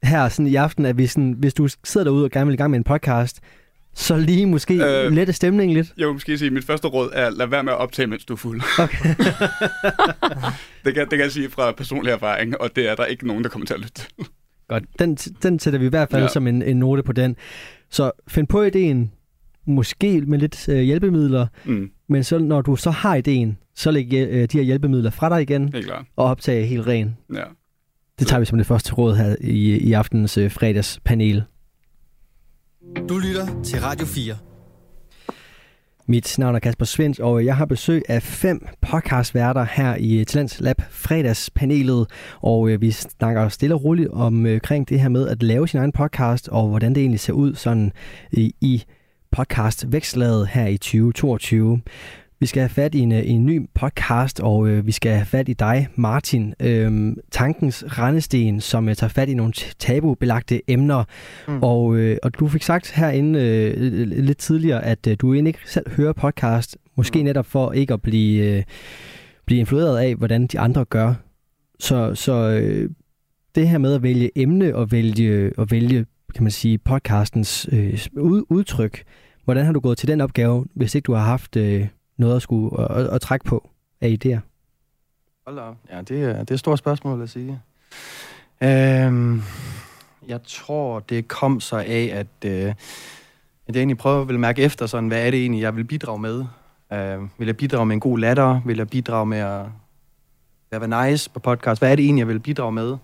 [0.04, 2.58] her sådan i aften, at vi sådan, hvis du sidder derude og gerne vil i
[2.58, 3.40] gang med en podcast,
[3.94, 5.94] så lige måske øh, lette stemningen lidt.
[5.98, 8.26] Jeg vil måske sige, at mit første råd er, lad være med at optage, mens
[8.26, 8.62] du er fuld.
[8.80, 9.10] Okay.
[10.86, 13.44] det, kan, det kan jeg sige fra personlig erfaring, og det er der ikke nogen,
[13.44, 14.08] der kommer til at lytte til.
[14.68, 16.28] Godt, den, den sætter vi i hvert fald ja.
[16.28, 17.36] Som en, en note på den.
[17.90, 19.12] Så find på ideen,
[19.66, 24.14] måske med lidt øh, hjælpemidler, Mm, men så når du så har ideen, så læg
[24.14, 25.74] øh, de her hjælpemidler fra dig igen,
[26.16, 27.18] og optage helt ren.
[27.34, 27.44] Ja.
[28.20, 31.44] Det tager vi som det første råd her i, i aftenens øh, fredagspanel.
[33.10, 34.36] Du lytter til Radio 4.
[36.08, 40.60] Mit navn er Kasper Svens, og jeg har besøg af fem podcastværter her i Talents
[40.60, 42.08] Lab fredagspanelet,
[42.42, 45.80] og øh, vi snakker stille og roligt omkring øh, det her med at lave sin
[45.80, 47.92] egen podcast, og hvordan det egentlig ser ud sådan
[48.32, 48.84] i, i
[49.32, 51.82] podcast vækstlaget her i 2022.
[52.42, 55.50] Vi skal have fat i en, en ny podcast, og øh, vi skal have fat
[55.50, 56.54] i dig, Martin.
[56.60, 61.04] Øh, tankens rendesten, som øh, tager fat i nogle tabubelagte emner.
[61.48, 61.64] Mm.
[61.64, 65.72] Og, øh, og du fik sagt herinde øh, lidt tidligere, at øh, du egentlig ikke
[65.72, 67.26] selv hører podcast, måske mm.
[67.26, 68.64] netop for ikke at blive, øh,
[69.46, 71.14] blive influeret af, hvordan de andre gør.
[71.80, 72.90] Så, så øh,
[73.56, 78.08] det her med at vælge emne og vælge, og vælge kan man sige, podcastens øh,
[78.50, 79.04] udtryk,
[79.46, 81.56] hvordan har du gået til den opgave, hvis ikke du har haft...
[81.56, 81.88] Øh,
[82.20, 83.70] noget at skulle at, at, at trække på
[84.02, 84.40] af idéer?
[85.46, 85.76] Hold op.
[85.92, 87.62] Ja, det er, det er et stort spørgsmål at sige.
[88.64, 89.42] Øhm,
[90.28, 92.74] jeg tror, det kom så af, at, øh,
[93.68, 96.20] at jeg egentlig prøver at mærke efter, sådan, hvad er det egentlig, jeg vil bidrage
[96.20, 96.46] med?
[96.94, 98.62] Øh, vil jeg bidrage med en god latter?
[98.66, 99.66] Vil jeg bidrage med at,
[100.72, 101.82] at være nice på podcast?
[101.82, 102.98] Hvad er det egentlig, jeg vil bidrage med?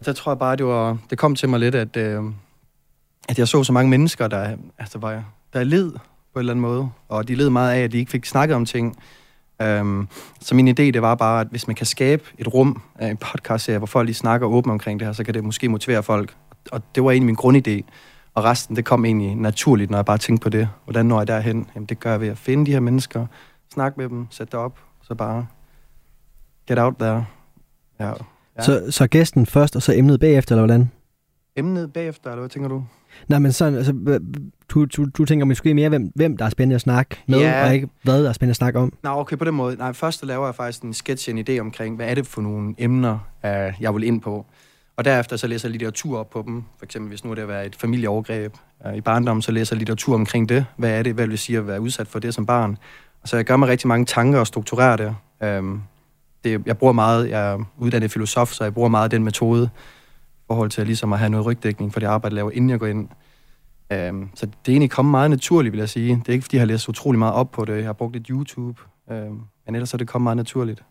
[0.00, 2.24] Så tror jeg bare, det, var, det kom til mig lidt, at, øh,
[3.28, 5.92] at jeg så så mange mennesker, der, altså, var, der led
[6.32, 6.88] på en eller anden måde.
[7.08, 8.96] Og de led meget af, at de ikke fik snakket om ting.
[9.64, 10.08] Um,
[10.40, 13.16] så min idé, det var bare, at hvis man kan skabe et rum af en
[13.16, 16.36] podcast-serie, hvor folk lige snakker åbent omkring det her, så kan det måske motivere folk.
[16.72, 17.90] Og det var egentlig min grundidé.
[18.34, 20.68] Og resten, det kom egentlig naturligt, når jeg bare tænkte på det.
[20.84, 21.66] Hvordan når jeg derhen?
[21.74, 23.26] Jamen, det gør jeg ved at finde de her mennesker,
[23.72, 25.46] snakke med dem, sætte det op, så bare
[26.68, 27.26] get out there.
[28.00, 28.08] Ja.
[28.08, 28.62] ja.
[28.62, 30.90] Så, så gæsten først, og så emnet bagefter, eller hvordan?
[31.56, 32.84] Emnet bagefter, eller hvad tænker du?
[33.28, 33.92] Nej, men sådan, altså,
[34.74, 37.66] du, du, du tænker måske mere, hvem, hvem der er spændende at snakke med, ja.
[37.66, 38.92] og ikke hvad der er spændende at snakke om.
[39.02, 39.76] Nå, okay, på den måde.
[39.76, 42.40] Nej, først så laver jeg faktisk en sketch, en idé omkring, hvad er det for
[42.42, 44.46] nogle emner, uh, jeg vil ind på.
[44.96, 46.64] Og derefter så læser jeg litteratur op på dem.
[46.78, 48.54] For eksempel, hvis nu det er et familieovergreb
[48.86, 50.66] uh, i barndommen, så læser jeg litteratur omkring det.
[50.76, 52.78] Hvad er det, hvad vil sige at være udsat for det som barn?
[53.22, 55.16] Og så jeg gør mig rigtig mange tanker og strukturerer det.
[55.58, 55.82] Um,
[56.44, 59.70] det jeg bruger meget, jeg er uddannet filosof, så jeg bruger meget den metode
[60.52, 62.78] forhold til at, ligesom at have noget rygdækning for det arbejde, jeg laver, inden jeg
[62.78, 63.08] går ind.
[63.92, 66.16] Um, så det er egentlig kommet meget naturligt, vil jeg sige.
[66.16, 67.76] Det er ikke, fordi jeg har læst utrolig meget op på det.
[67.76, 68.82] Jeg har brugt lidt YouTube.
[69.06, 70.84] Um, men ellers er det kommet meget naturligt.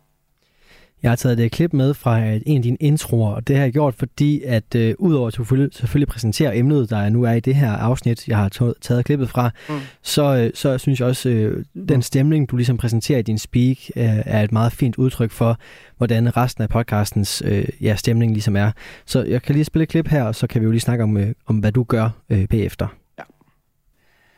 [1.03, 3.73] Jeg har taget det klip med fra en af dine introer, og det har jeg
[3.73, 7.55] gjort, fordi at øh, udover at selvfølgelig, selvfølgelig præsentere emnet, der nu er i det
[7.55, 9.75] her afsnit, jeg har taget klippet fra, mm.
[10.01, 13.77] så, øh, så synes jeg også, øh, den stemning, du ligesom præsenterer i din speak,
[13.95, 15.57] øh, er et meget fint udtryk for,
[15.97, 18.71] hvordan resten af podcastens øh, ja, stemning ligesom er.
[19.05, 21.03] Så jeg kan lige spille et klip her, og så kan vi jo lige snakke
[21.03, 22.87] om, øh, om hvad du gør øh, bagefter.
[23.17, 23.23] Ja.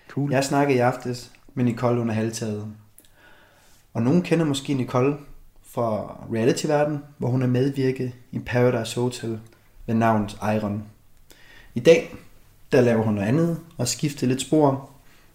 [0.09, 0.31] Cool.
[0.31, 2.65] Jeg snakkede i aftes med Nicole under halvtaget.
[3.93, 5.15] Og nogen kender måske Nicole
[5.73, 9.39] fra reality-verden, hvor hun er medvirket i Paradise Hotel
[9.85, 10.83] ved navnet Iron.
[11.75, 12.15] I dag,
[12.71, 14.89] der laver hun noget andet og skifter lidt spor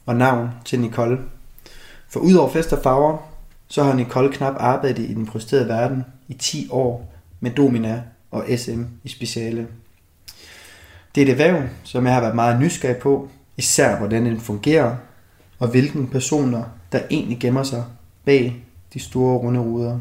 [0.07, 1.19] og navn til Nicole.
[2.09, 3.19] For udover fest og farver,
[3.69, 8.45] så har Nicole knap arbejdet i den prostrerede verden i 10 år med Domina og
[8.57, 9.69] SM i speciale.
[11.15, 14.97] Det er det erhverv, som jeg har været meget nysgerrig på, især hvordan den fungerer,
[15.59, 17.85] og hvilke personer, der egentlig gemmer sig
[18.25, 19.99] bag de store runde ruder.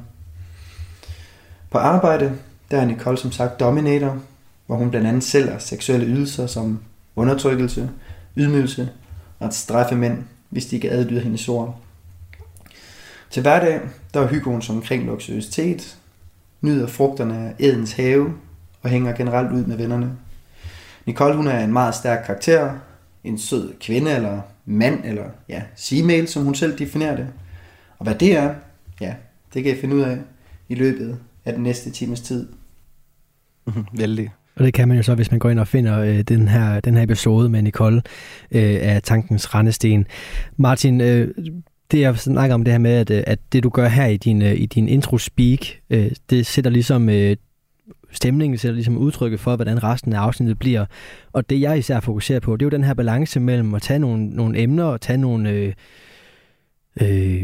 [1.77, 2.31] På arbejde,
[2.71, 4.17] der er Nicole som sagt dominator,
[4.65, 6.79] hvor hun blandt andet sælger seksuelle ydelser som
[7.15, 7.89] undertrykkelse,
[8.37, 8.89] ydmygelse
[9.39, 11.79] og at straffe mænd, hvis de ikke adlyder hendes ord.
[13.29, 13.79] Til hverdag,
[14.13, 15.97] der hygger hun som omkring luksuriøsitet,
[16.61, 18.33] nyder frugterne af Edens have
[18.81, 20.11] og hænger generelt ud med vennerne.
[21.05, 22.73] Nicole hun er en meget stærk karakter,
[23.23, 27.27] en sød kvinde eller mand, eller ja, female, som hun selv definerer det.
[27.99, 28.53] Og hvad det er,
[29.01, 29.13] ja,
[29.53, 30.17] det kan jeg finde ud af
[30.69, 32.47] i løbet af den næste times tid.
[33.93, 34.29] Vældig.
[34.55, 36.79] Og det kan man jo så, hvis man går ind og finder øh, den, her,
[36.79, 38.01] den her episode med Nicole
[38.51, 40.05] øh, af Tankens Rendesten.
[40.57, 41.33] Martin, øh,
[41.91, 44.17] det jeg snakker om det her med, at, øh, at det du gør her i
[44.17, 47.35] din, øh, i din intro-speak, øh, det sætter ligesom øh,
[48.11, 50.85] stemningen, sætter ligesom udtrykket for, hvordan resten af afsnittet bliver.
[51.33, 53.99] Og det jeg især fokuserer på, det er jo den her balance mellem at tage
[53.99, 55.49] nogle, nogle emner og tage nogle...
[55.49, 55.73] Øh,
[57.01, 57.43] øh,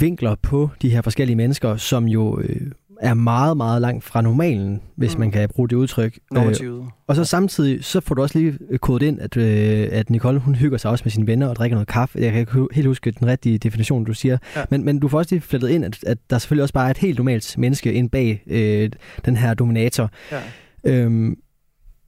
[0.00, 4.82] vinkler på de her forskellige mennesker, som jo øh, er meget, meget langt fra normalen,
[4.96, 5.20] hvis mm.
[5.20, 6.18] man kan bruge det udtryk.
[6.30, 6.82] Normativt.
[6.82, 10.38] Øh, og så samtidig, så får du også lige kodet ind, at, øh, at Nicole,
[10.38, 12.18] hun hygger sig også med sine venner og drikker noget kaffe.
[12.18, 14.38] Jeg kan ikke helt huske den rigtige definition, du siger.
[14.56, 14.64] Ja.
[14.70, 16.90] Men, men du får også lige flettet ind, at, at der selvfølgelig også bare er
[16.90, 18.90] et helt normalt menneske ind bag øh,
[19.24, 20.10] den her dominator.
[20.32, 20.40] Ja.
[20.84, 21.36] Øhm,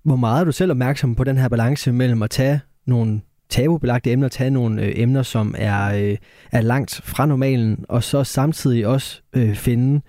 [0.02, 4.12] hvor meget er du selv opmærksom på den her balance mellem at tage nogle tabubelagte
[4.12, 6.16] emner, tage nogle øh, emner, som er, øh,
[6.52, 10.00] er langt fra normalen, og så samtidig også øh, finde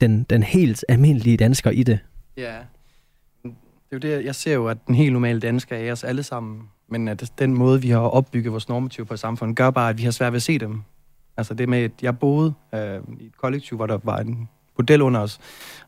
[0.00, 1.98] den, den helt almindelige dansker i det.
[2.36, 2.56] Ja,
[3.44, 6.22] det er jo det, jeg ser jo, at den helt normale dansker er os alle
[6.22, 6.68] sammen.
[6.88, 10.02] men at den måde, vi har opbygget vores normativ på samfundet, gør bare, at vi
[10.02, 10.82] har svært ved at se dem.
[11.36, 15.02] Altså det med, at jeg boede øh, i et kollektiv, hvor der var en model
[15.02, 15.40] under os,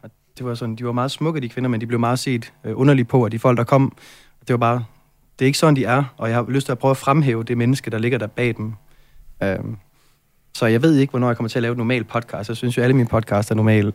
[0.03, 2.53] og det var sådan, de var meget smukke, de kvinder, men de blev meget set
[2.65, 3.97] øh, underligt på, at de folk, der kom,
[4.41, 4.85] det var bare,
[5.39, 7.45] det er ikke sådan, de er, og jeg har lyst til at prøve at fremhæve
[7.45, 8.75] det menneske, der ligger der bag dem.
[9.43, 9.59] Øh,
[10.57, 12.49] så jeg ved ikke, hvornår jeg kommer til at lave et normalt podcast.
[12.49, 13.93] Jeg synes jo, alle mine podcasts er normale.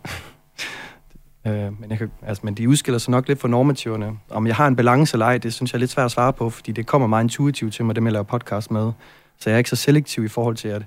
[1.48, 4.18] øh, men, jeg kan, altså, men de udskiller sig nok lidt fra normativerne.
[4.30, 6.34] Om jeg har en balance eller ej, det synes jeg er lidt svært at svare
[6.34, 8.92] på, fordi det kommer meget intuitivt til mig, det med at lave podcast med.
[9.38, 10.84] Så jeg er ikke så selektiv i forhold til, at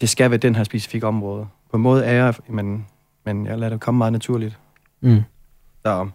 [0.00, 1.46] det skal være den her specifikke område.
[1.70, 2.86] På en måde er jeg, men,
[3.24, 4.58] men jeg lader det komme meget naturligt.
[5.00, 5.22] Mm.
[5.86, 6.08] Så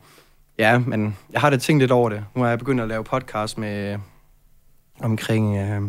[0.59, 2.25] ja, men jeg har da tænkt lidt over det.
[2.35, 3.99] Nu har jeg begyndt at lave podcast med
[4.99, 5.81] omkring øh,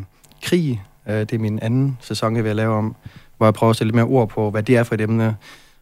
[0.42, 0.82] krig.
[1.06, 2.96] Øh, det er min anden sæson, jeg vil lave om,
[3.36, 5.36] hvor jeg prøver at sætte lidt mere ord på, hvad det er for et emne.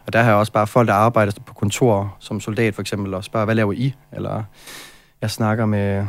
[0.07, 3.14] Og der har jeg også bare folk, der arbejder på kontor som soldat for eksempel,
[3.14, 3.94] og spørger, hvad laver I?
[4.12, 4.42] Eller
[5.22, 6.07] jeg snakker med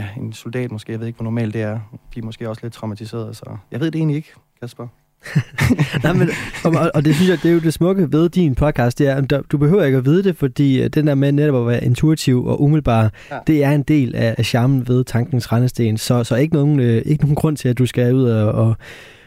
[0.00, 1.80] ja, en soldat måske, jeg ved ikke, hvor normalt det er.
[2.14, 4.88] De er måske også lidt traumatiseret, så jeg ved det egentlig ikke, Kasper.
[6.04, 6.28] Nej, men,
[6.64, 9.16] og, og det synes jeg, det er jo det smukke ved din podcast, det er,
[9.16, 11.84] at du behøver ikke at vide det, fordi øh, den der med netop at være
[11.84, 13.38] intuitiv og umiddelbar, ja.
[13.46, 17.02] det er en del af, af charmen ved tankens rendesten, så, så ikke, nogen, øh,
[17.06, 18.76] ikke nogen grund til, at du skal ud og, og,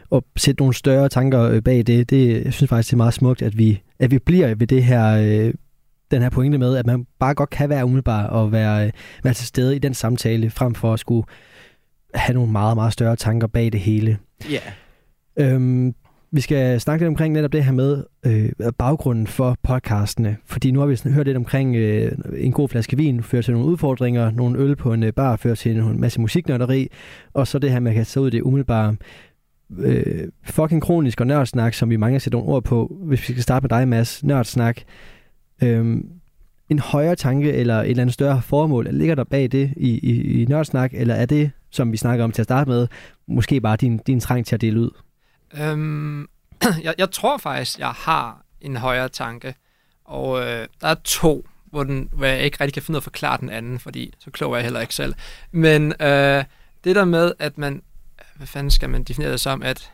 [0.10, 2.10] og sætte nogle større tanker øh, bag det.
[2.10, 2.45] det.
[2.45, 5.17] Jeg synes faktisk, det er meget smukt, at vi, at vi bliver ved det her,
[5.17, 5.53] øh,
[6.12, 8.91] den her pointe med, at man bare godt kan være umiddelbar og være, øh,
[9.23, 11.27] være til stede i den samtale, frem for at skulle
[12.13, 14.17] have nogle meget, meget større tanker bag det hele.
[14.49, 14.53] Ja.
[14.53, 14.71] Yeah.
[15.39, 15.95] Øhm,
[16.32, 20.80] vi skal snakke lidt omkring netop det her med øh, baggrunden for podcastene, fordi nu
[20.80, 24.60] har vi hørt lidt omkring øh, en god flaske vin fører til nogle udfordringer, nogle
[24.60, 26.88] øl på en øh, bar fører til en masse musiknørderi,
[27.34, 28.95] og så det her med at kan tage ud det umiddelbare
[29.78, 32.97] øh, fucking kronisk og nørdsnak, som vi mange har sætte nogle ord på.
[33.04, 34.82] Hvis vi skal starte med dig, Mads, nørdsnak.
[35.63, 35.97] Øh,
[36.69, 40.41] en højere tanke eller et eller andet større formål, ligger der bag det i, i,
[40.41, 42.88] i nørdsnak, eller er det, som vi snakker om til at starte med,
[43.28, 44.89] måske bare din, din trang til at dele ud?
[45.53, 46.29] Øhm,
[46.83, 49.55] jeg, jeg tror faktisk, jeg har en højere tanke,
[50.05, 52.99] og øh, der er to, hvor, den, hvor jeg ikke rigtig kan finde ud af
[52.99, 55.13] at forklare den anden, fordi så klog er jeg heller ikke selv.
[55.51, 56.43] Men øh,
[56.83, 57.81] det der med, at man,
[58.36, 59.91] hvad fanden skal man definere det som, at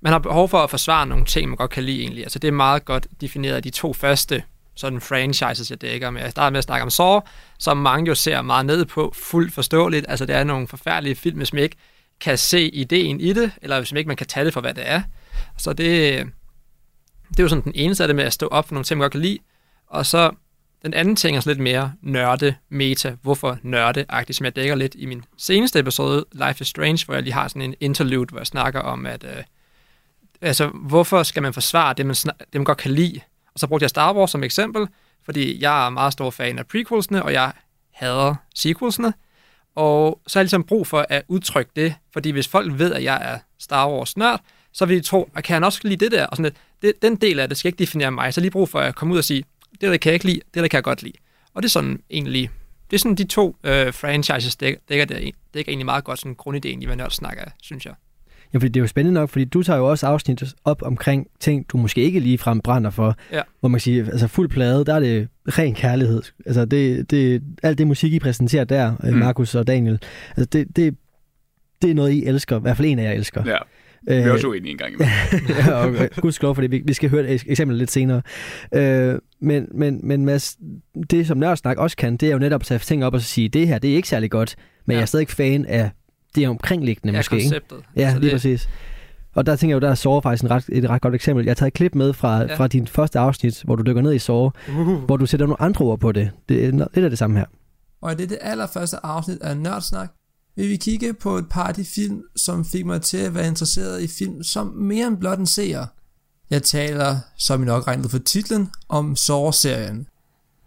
[0.00, 2.22] man har behov for at forsvare nogle ting, man godt kan lide egentlig.
[2.22, 4.42] Altså det er meget godt defineret af de to første
[4.74, 6.22] sådan franchises, jeg dækker med.
[6.22, 7.20] Jeg starter med at snakke om Saw,
[7.58, 10.06] som mange jo ser meget ned på, fuldt forståeligt.
[10.08, 11.76] Altså det er nogle forfærdelige film, som ikke
[12.20, 14.88] kan se ideen i det, eller hvis ikke man kan tage det for, hvad det
[14.88, 15.02] er.
[15.56, 16.26] Så det,
[17.28, 19.04] det er jo sådan den ene side med at stå op for nogle ting, man
[19.04, 19.38] godt kan lide.
[19.86, 20.30] Og så
[20.82, 23.16] den anden ting er så lidt mere nørde meta.
[23.22, 27.22] Hvorfor nørde-agtigt, som jeg dækker lidt i min seneste episode, Life is Strange, hvor jeg
[27.22, 29.44] lige har sådan en interlude, hvor jeg snakker om, at øh,
[30.40, 33.20] altså, hvorfor skal man forsvare det man, det, man godt kan lide?
[33.54, 34.86] Og så brugte jeg Star Wars som eksempel,
[35.24, 37.52] fordi jeg er meget stor fan af prequelsene, og jeg
[37.92, 39.12] hader sequelsene.
[39.78, 43.04] Og så har jeg ligesom brug for at udtrykke det, fordi hvis folk ved, at
[43.04, 44.40] jeg er Star Wars-nørd,
[44.72, 46.26] så vil de tro, at kan han også lide det der?
[46.26, 48.80] Og sådan det, den del af det skal ikke definere mig, så lige brug for
[48.80, 50.84] at komme ud og sige, det der kan jeg ikke lide, det der kan jeg
[50.84, 51.14] godt lide.
[51.54, 52.50] Og det er sådan egentlig,
[52.90, 56.34] det er sådan de to øh, franchises dækker, dækker, det, dækker egentlig meget godt sådan
[56.34, 57.94] grundideen i, hvad nørd snakker af, synes jeg.
[58.52, 61.26] Ja, fordi det er jo spændende nok, fordi du tager jo også afsnit op omkring
[61.40, 63.16] ting, du måske ikke lige frem brænder for.
[63.32, 63.42] Ja.
[63.60, 66.22] Hvor man kan sige, altså fuld plade, der er det ren kærlighed.
[66.46, 69.18] Altså det, det, alt det musik, I præsenterer der, mm.
[69.18, 69.98] Markus og Daniel,
[70.36, 70.96] altså det, det,
[71.82, 72.58] det er noget, I elsker.
[72.58, 73.42] I hvert fald en af jer elsker.
[73.46, 73.58] Ja.
[74.06, 75.14] Vi er også uenige en gang imellem.
[75.66, 76.08] ja, okay.
[76.16, 78.22] Gudskelov, fordi vi, vi skal høre et eksempel lidt senere.
[78.74, 80.56] Øh, men, men, men Mads,
[81.10, 83.48] det som Nørdsnak også kan, det er jo netop at tage ting op og sige,
[83.48, 84.56] det her, det er ikke særlig godt,
[84.86, 84.98] men ja.
[84.98, 85.90] jeg er stadig fan af
[86.34, 87.40] det omkringliggende ja, måske.
[87.40, 87.76] konceptet.
[87.76, 87.90] Ikke?
[87.96, 88.32] Ja, lige det...
[88.32, 88.68] præcis.
[89.34, 91.44] Og der tænker jeg jo, der er Saw faktisk en ret, et ret godt eksempel.
[91.44, 92.56] Jeg har taget et klip med fra, ja.
[92.56, 94.86] fra din første afsnit, hvor du dykker ned i Saw, uh.
[95.04, 96.30] hvor du sætter nogle andre ord på det.
[96.48, 97.46] Det er lidt af det samme her.
[98.02, 100.10] Og i det, det allerførste afsnit af Nørdsnak,
[100.56, 103.46] vil vi kigge på et par af de film, som fik mig til at være
[103.46, 105.86] interesseret i film som mere end blot en seer.
[106.50, 110.06] Jeg taler, som I nok regnet for titlen, om Saw-serien.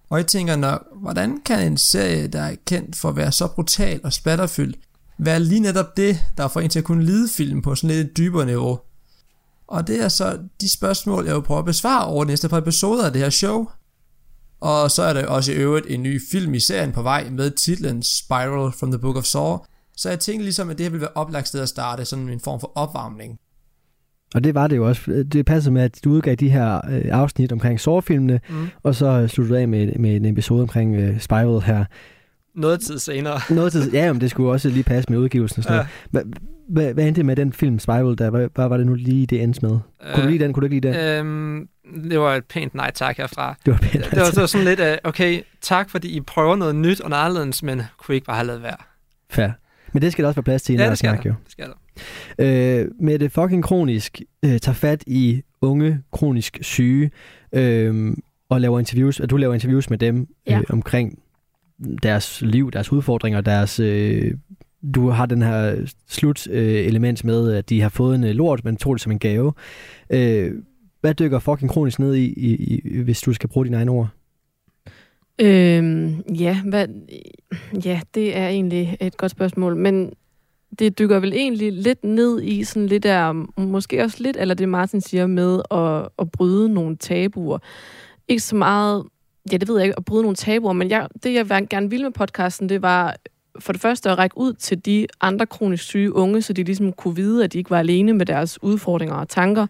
[0.10, 3.47] Og jeg tænker nok, hvordan kan en serie, der er kendt for at være så
[3.47, 4.78] brutal og splatterfyldt,
[5.21, 8.17] være lige netop det, der får en til at kunne lide film på sådan lidt
[8.17, 8.79] dybere niveau?
[9.67, 12.57] Og det er så de spørgsmål, jeg vil prøve at besvare over de næste par
[12.57, 13.65] episoder af det her show.
[14.62, 17.51] Og så er der også i øvrigt en ny film i serien på vej med
[17.51, 19.57] titlen Spiral from the Book of Saw,
[19.97, 22.39] så jeg tænkte ligesom, at det her ville være oplagt sted at starte, sådan en
[22.39, 23.39] form for opvarmning.
[24.36, 25.26] Og det var det jo også.
[25.32, 28.67] Det passede med, at du udgav de her øh, afsnit omkring sårfilmene, mm.
[28.84, 31.86] og så sluttede af med, med en episode omkring øh, Spiral her.
[32.56, 33.39] Noget tid senere.
[33.56, 35.86] Noget tid, ja, men det skulle også lige passe med udgivelsen og sådan ja.
[36.12, 36.38] noget.
[36.70, 38.30] Hvad, endte det med den film Spiral der?
[38.30, 39.70] Hvad, hvad var det nu lige, det endte med?
[39.72, 40.54] Kunne øh, du lide den?
[40.54, 41.26] Kunne du ikke lide den?
[41.26, 41.68] Øhm,
[42.10, 43.56] det var et pænt nej tak herfra.
[43.66, 46.22] Det var pænt det, det, var, det var sådan lidt, uh, okay, tak fordi I
[46.22, 48.76] prøver noget nyt og anderledes, men kunne I ikke bare have lavet være?
[49.30, 49.49] Fair.
[49.93, 51.30] Men det skal der også være plads til i Ja, ja, det skal snak, der.
[51.30, 51.36] jo.
[51.43, 51.66] Det skal
[52.39, 52.82] der.
[52.82, 57.12] Øh, med det fucking kronisk øh, tager fat i unge kronisk syge
[57.54, 58.14] øh,
[58.49, 60.58] og laver interviews, og du laver interviews med dem Ja.
[60.58, 61.20] øh, omkring
[62.03, 63.79] deres liv, deres udfordringer, deres...
[63.79, 64.34] Øh,
[64.95, 68.65] du har den her slut øh, element med, at de har fået en øh, lort,
[68.65, 69.53] men tog det som en gave.
[70.09, 70.51] Øh,
[71.01, 74.07] hvad dykker fucking kronisk ned i, i, i, hvis du skal bruge dine egne ord?
[75.41, 76.88] Øhm, ja, hvad,
[77.86, 80.13] ja, det er egentlig et godt spørgsmål, men
[80.79, 84.69] det dykker vel egentlig lidt ned i sådan lidt der, måske også lidt, eller det
[84.69, 87.57] Martin siger med at, at bryde nogle tabuer.
[88.27, 89.03] Ikke så meget,
[89.51, 92.03] ja det ved jeg ikke, at bryde nogle tabuer, men jeg, det jeg gerne ville
[92.03, 93.13] med podcasten, det var øh,
[93.59, 96.93] for det første at række ud til de andre kronisk syge unge, så de ligesom
[96.93, 99.67] kunne vide, at de ikke var alene med deres udfordringer og tanker.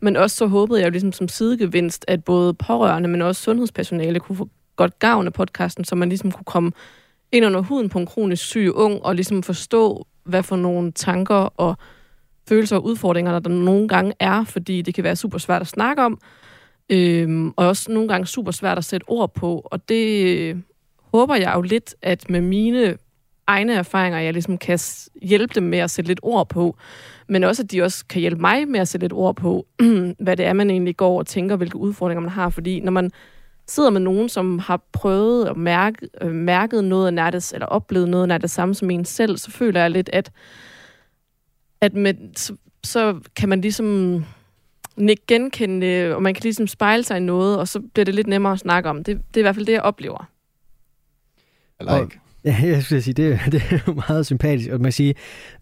[0.00, 4.20] Men også så håbede jeg jo ligesom som sidegevinst, at både pårørende, men også sundhedspersonale
[4.20, 6.72] kunne få godt gavn af podcasten, så man ligesom kunne komme
[7.32, 11.34] ind under huden på en kronisk syg ung, og ligesom forstå, hvad for nogle tanker
[11.34, 11.76] og
[12.48, 15.68] følelser og udfordringer, der, der nogle gange er, fordi det kan være super svært at
[15.68, 16.20] snakke om,
[16.90, 19.68] øhm, og også nogle gange super svært at sætte ord på.
[19.70, 20.56] Og det øh,
[21.14, 22.96] håber jeg jo lidt, at med mine
[23.46, 24.78] egne erfaringer, jeg ligesom kan
[25.22, 26.76] hjælpe dem med at sætte lidt ord på,
[27.28, 29.66] men også, at de også kan hjælpe mig med at sætte lidt ord på,
[30.24, 32.48] hvad det er, man egentlig går og tænker, hvilke udfordringer man har.
[32.48, 33.10] Fordi når man
[33.66, 38.08] sidder med nogen, som har prøvet at mærke, øh, mærket noget af nærtes, eller oplevet
[38.08, 40.32] noget af det samme som en selv, så føler jeg lidt, at,
[41.80, 44.24] at med, så, så kan man ligesom
[44.98, 48.14] ikke genkende det, og man kan ligesom spejle sig i noget, og så bliver det
[48.14, 48.96] lidt nemmere at snakke om.
[49.04, 50.28] Det, det er i hvert fald det, jeg oplever.
[51.80, 52.18] Eller Og- ikke.
[52.44, 54.70] Ja, jeg skulle sige, det, det er jo meget sympatisk.
[54.70, 55.14] Og man kan sige,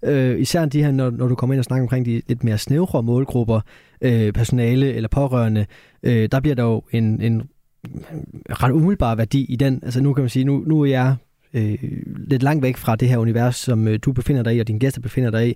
[0.05, 2.59] øh, især de her, når, når du kommer ind og snakker omkring de lidt mere
[2.59, 3.61] snævre målgrupper,
[4.01, 5.67] øh, personale eller pårørende,
[6.03, 7.43] øh, der bliver der jo en, en
[8.51, 9.81] ret umiddelbar værdi i den.
[9.83, 11.15] Altså nu kan man sige, nu, nu er jeg
[11.55, 11.79] øh,
[12.29, 14.79] lidt langt væk fra det her univers, som øh, du befinder dig i, og dine
[14.79, 15.55] gæster befinder, dig i,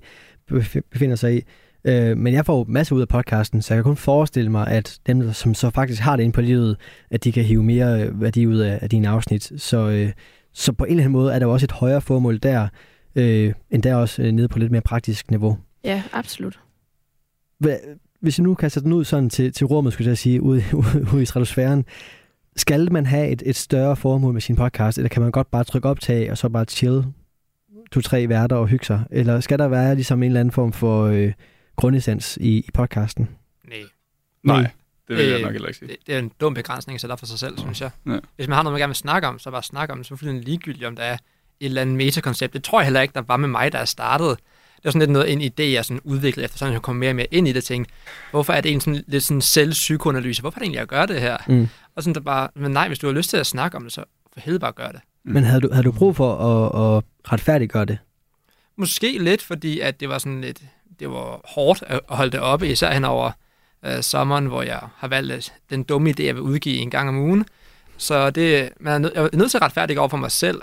[0.52, 1.42] bef- befinder sig i.
[1.84, 4.68] Øh, men jeg får jo masser ud af podcasten, så jeg kan kun forestille mig,
[4.68, 6.76] at dem, der- som så faktisk har det inde på livet,
[7.10, 9.52] at de kan hive mere øh, værdi ud af, af dine afsnit.
[9.56, 10.12] Så, øh,
[10.52, 12.68] så på en eller anden måde er der jo også et højere formål der,
[13.14, 15.58] øh, end der også øh, nede på lidt mere praktisk niveau.
[15.84, 16.60] Ja, absolut.
[17.58, 17.76] Hvad,
[18.20, 21.06] hvis jeg nu kaster den ud sådan til, til rummet, skulle jeg sige, ude, ude,
[21.14, 21.84] ude i stratosfæren,
[22.56, 25.64] skal man have et, et større formål med sin podcast, eller kan man godt bare
[25.64, 27.04] trykke optag, og så bare chill
[27.92, 29.02] to-tre værter og hygge sig?
[29.10, 31.32] Eller skal der være ligesom en eller anden form for øh,
[31.76, 33.28] grundessens i, i podcasten?
[33.68, 33.78] Nej.
[34.42, 34.70] Nej, Nej.
[35.08, 35.88] det vil jeg Øh, nok heller ikke sige.
[35.88, 37.90] Det, det er en dum begrænsning at sætte op for sig selv, synes jeg.
[38.06, 38.18] Ja.
[38.36, 40.06] Hvis man har noget, man gerne vil snakke om, så bare snak om det.
[40.06, 41.20] Så er det ligegyldigt, om der er et
[41.60, 42.52] eller andet metakoncept.
[42.52, 44.30] Det tror jeg heller ikke, der var med mig, jeg startede.
[44.76, 47.10] Det var sådan lidt noget, en idé, jeg sådan udviklede efter, sådan jeg kom mere
[47.10, 47.94] og mere ind i det, tænkte,
[48.30, 50.40] hvorfor er det egentlig sådan lidt sådan selvpsykoanalyse?
[50.40, 51.36] Hvorfor er det egentlig, jeg gør det her?
[51.48, 51.68] Mm.
[51.96, 53.92] Og sådan der bare, men nej, hvis du har lyst til at snakke om det,
[53.92, 55.00] så for helvede bare gør det.
[55.24, 57.98] Men havde du, havde du brug for at, at retfærdiggøre det?
[58.76, 60.62] Måske lidt, fordi at det var sådan lidt,
[61.00, 63.30] det var hårdt at holde det oppe, især hen over
[63.84, 67.08] øh, sommeren, hvor jeg har valgt at den dumme idé, jeg vil udgive en gang
[67.08, 67.44] om ugen.
[67.96, 70.62] Så det, man er nød, jeg er nødt til at retfærdige over for mig selv,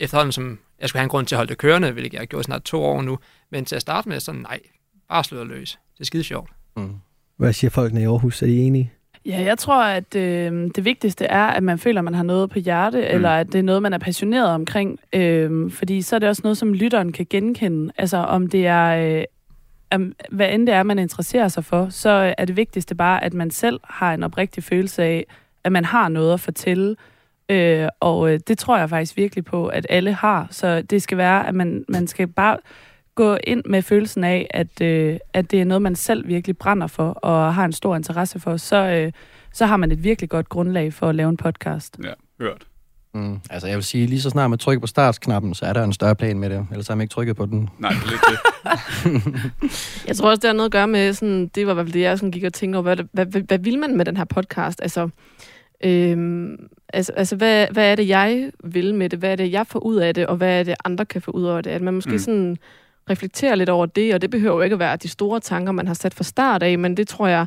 [0.00, 2.26] efterhånden som jeg skulle have en grund til at holde det kørende, hvilket jeg har
[2.26, 3.18] gjort snart to år nu.
[3.50, 4.60] Men til at starte med, så nej,
[5.08, 5.78] bare slå det løs.
[5.94, 6.50] Det er skide sjovt.
[6.76, 6.94] Mm.
[7.36, 8.42] Hvad siger folkene i Aarhus?
[8.42, 8.92] Er de enige?
[9.26, 12.50] Ja, jeg tror, at øh, det vigtigste er, at man føler, at man har noget
[12.50, 13.14] på hjerte, mm.
[13.14, 15.00] eller at det er noget, man er passioneret omkring.
[15.12, 17.92] Øh, fordi så er det også noget, som lytteren kan genkende.
[17.98, 19.24] Altså om det er, øh,
[19.92, 23.34] om, hvad end det er, man interesserer sig for, så er det vigtigste bare, at
[23.34, 25.26] man selv har en oprigtig følelse af,
[25.64, 26.96] at man har noget at fortælle.
[27.48, 30.46] Øh, og øh, det tror jeg faktisk virkelig på, at alle har.
[30.50, 32.58] Så det skal være, at man, man skal bare
[33.14, 36.86] gå ind med følelsen af, at, øh, at det er noget, man selv virkelig brænder
[36.86, 39.12] for og har en stor interesse for, så, øh,
[39.52, 41.98] så har man et virkelig godt grundlag for at lave en podcast.
[42.04, 42.66] Ja, hørt.
[43.14, 43.40] Mm.
[43.50, 45.92] Altså, jeg vil sige, lige så snart man trykker på startknappen, så er der en
[45.92, 46.66] større plan med det.
[46.70, 47.70] Ellers har man ikke trykket på den.
[47.78, 49.42] Nej, det er lidt det.
[50.08, 51.92] Jeg tror også, det har noget at gøre med, sådan, det var i hvert fald
[51.92, 54.16] det, jeg sådan gik og tænkte over, hvad, hvad, hvad, hvad vil man med den
[54.16, 54.82] her podcast?
[54.82, 55.08] Altså,
[55.84, 56.56] øhm,
[56.92, 59.18] altså, altså hvad, hvad er det, jeg vil med det?
[59.18, 60.26] Hvad er det, jeg får ud af det?
[60.26, 61.70] Og hvad er det, andre kan få ud af det?
[61.70, 62.18] At man måske Mm.
[62.18, 62.56] sådan
[63.10, 65.86] reflekterer lidt over det, og det behøver jo ikke at være de store tanker, man
[65.86, 67.46] har sat fra start af, men det tror jeg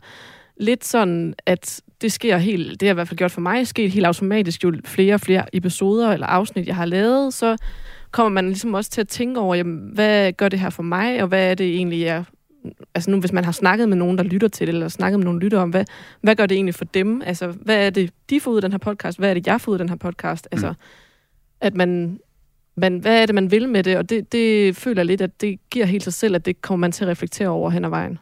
[0.60, 3.92] lidt sådan, at det sker helt, det har i hvert fald gjort for mig, sket
[3.92, 7.58] helt automatisk, jo flere og flere episoder eller afsnit, jeg har lavet, så
[8.12, 11.22] kommer man ligesom også til at tænke over, jamen, hvad gør det her for mig,
[11.22, 12.24] og hvad er det egentlig, jeg...
[12.96, 15.26] Altså nu, hvis man har snakket med nogen, der lytter til det, eller snakket med
[15.26, 15.86] nogen lytter om, hvad,
[16.22, 17.22] hvad gør det egentlig for dem?
[17.26, 19.20] Altså, hvad er det, de får ud af den her podcast?
[19.20, 20.48] Hvad er det, jeg får ud af den her podcast?
[20.52, 20.74] Altså,
[21.62, 22.20] at man,
[22.78, 23.98] man, hvad er det, man vil med det?
[23.98, 26.82] Og det, det føler jeg lidt, at det giver helt sig selv, at det kommer
[26.82, 28.20] man til at reflektere over hen ad vejen.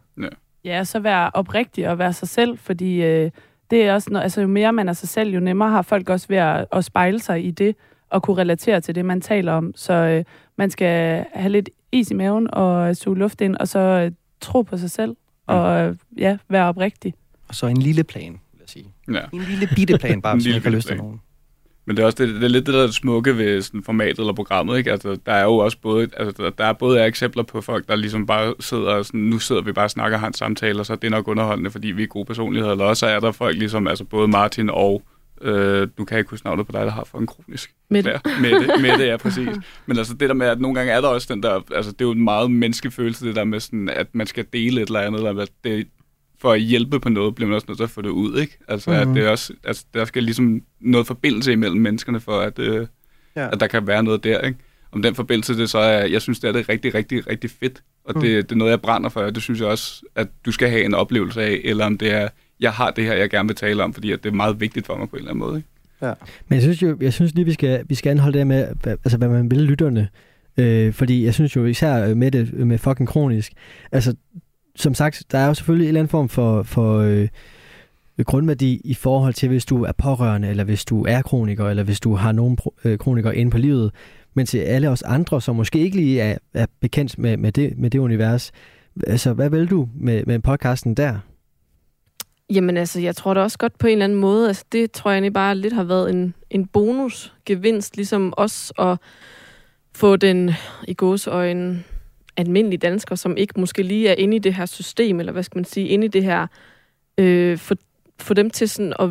[0.66, 3.32] Ja, så være oprigtig og være sig selv, fordi øh,
[3.72, 6.10] det er også noget, altså jo mere man er sig selv, jo nemmere har folk
[6.10, 7.76] også ved at, at spejle sig i det,
[8.12, 9.74] at kunne relatere til det, man taler om.
[9.76, 10.24] Så øh,
[10.58, 14.12] man skal have lidt is i maven og suge luft ind, og så øh,
[14.42, 15.16] tro på sig selv,
[15.48, 17.14] og øh, ja, være oprigtig.
[17.48, 18.86] Og så en lille plan, vil jeg sige.
[19.14, 19.22] Ja.
[19.34, 21.22] En lille bitte plan, bare hvis man ikke har lyst til nogen.
[21.86, 24.34] Men det er også det, det er lidt det der smukke ved sådan formatet eller
[24.34, 24.92] programmet, ikke?
[24.92, 28.26] Altså, der er jo også både, altså, der, er både eksempler på folk, der ligesom
[28.26, 30.86] bare sidder og sådan, nu sidder vi bare og snakker og har en samtale, og
[30.86, 33.58] så er det nok underholdende, fordi vi er gode personligheder, eller også er der folk
[33.58, 35.04] ligesom, altså både Martin og,
[35.42, 37.74] øh, du kan ikke huske navnet på dig, der har for en kronisk.
[37.90, 38.10] Mette.
[38.10, 39.58] Ja, Mette, Mette, ja, præcis.
[39.86, 42.02] Men altså det der med, at nogle gange er der også den der, altså det
[42.02, 44.88] er jo en meget menneskelig følelse, det der med sådan, at man skal dele et
[44.88, 45.88] eller andet, eller hvad det,
[46.44, 48.58] for at hjælpe på noget, bliver man også nødt til at få det ud, ikke?
[48.68, 49.12] Altså, mm-hmm.
[49.12, 52.88] at det er også, altså, der skal ligesom noget forbindelse imellem menneskerne, for at, øh,
[53.36, 53.42] Ja.
[53.42, 53.50] ja.
[53.52, 54.60] at der kan være noget der, ikke?
[54.92, 57.84] Om den forbindelse, det så er, jeg synes, det er det rigtig, rigtig, rigtig fedt,
[58.06, 60.52] og det, det er noget, jeg brænder for, og det synes jeg også, at du
[60.52, 62.28] skal have en oplevelse af, eller om det er,
[62.60, 64.86] jeg har det her, jeg gerne vil tale om, fordi at det er meget vigtigt
[64.86, 65.70] for mig på en eller anden måde, ikke?
[66.48, 68.94] Men jeg synes jo, jeg synes lige, vi skal, vi skal anholde det med, hvad,
[69.04, 70.10] altså, hvad man vil lytterne.
[70.58, 73.54] Øh, fordi jeg synes jo især med det med fucking kronisk.
[73.92, 74.16] Altså,
[74.76, 77.28] som sagt, der er jo selvfølgelig en eller anden form for, for øh,
[78.26, 82.00] grundværdi i forhold til, hvis du er pårørende, eller hvis du er kroniker, eller hvis
[82.00, 83.92] du har nogen pro- øh, kronikere inde på livet.
[84.34, 87.78] Men til alle os andre, som måske ikke lige er, er bekendt med, med, det,
[87.78, 88.52] med det univers,
[89.08, 91.20] altså, hvad vil du med, med podcasten der?
[92.50, 95.12] Jamen altså, jeg tror da også godt på en eller anden måde, altså det tror
[95.12, 98.98] jeg egentlig bare lidt har været en, en bonusgevinst, ligesom os at
[99.96, 100.52] få den
[100.88, 101.84] i gåseøjne
[102.38, 105.58] almindelige dansker, som ikke måske lige er inde i det her system, eller hvad skal
[105.58, 106.48] man sige, inde i det her,
[107.18, 107.58] øh,
[108.20, 109.10] få, dem til sådan at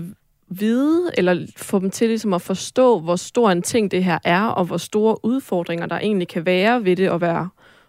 [0.48, 4.42] vide, eller få dem til ligesom at forstå, hvor stor en ting det her er,
[4.42, 7.48] og hvor store udfordringer der egentlig kan være ved det at være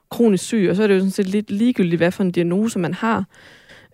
[0.09, 2.79] kronisk syg, og så er det jo sådan set lidt ligegyldigt, hvad for en diagnose
[2.79, 3.25] man har.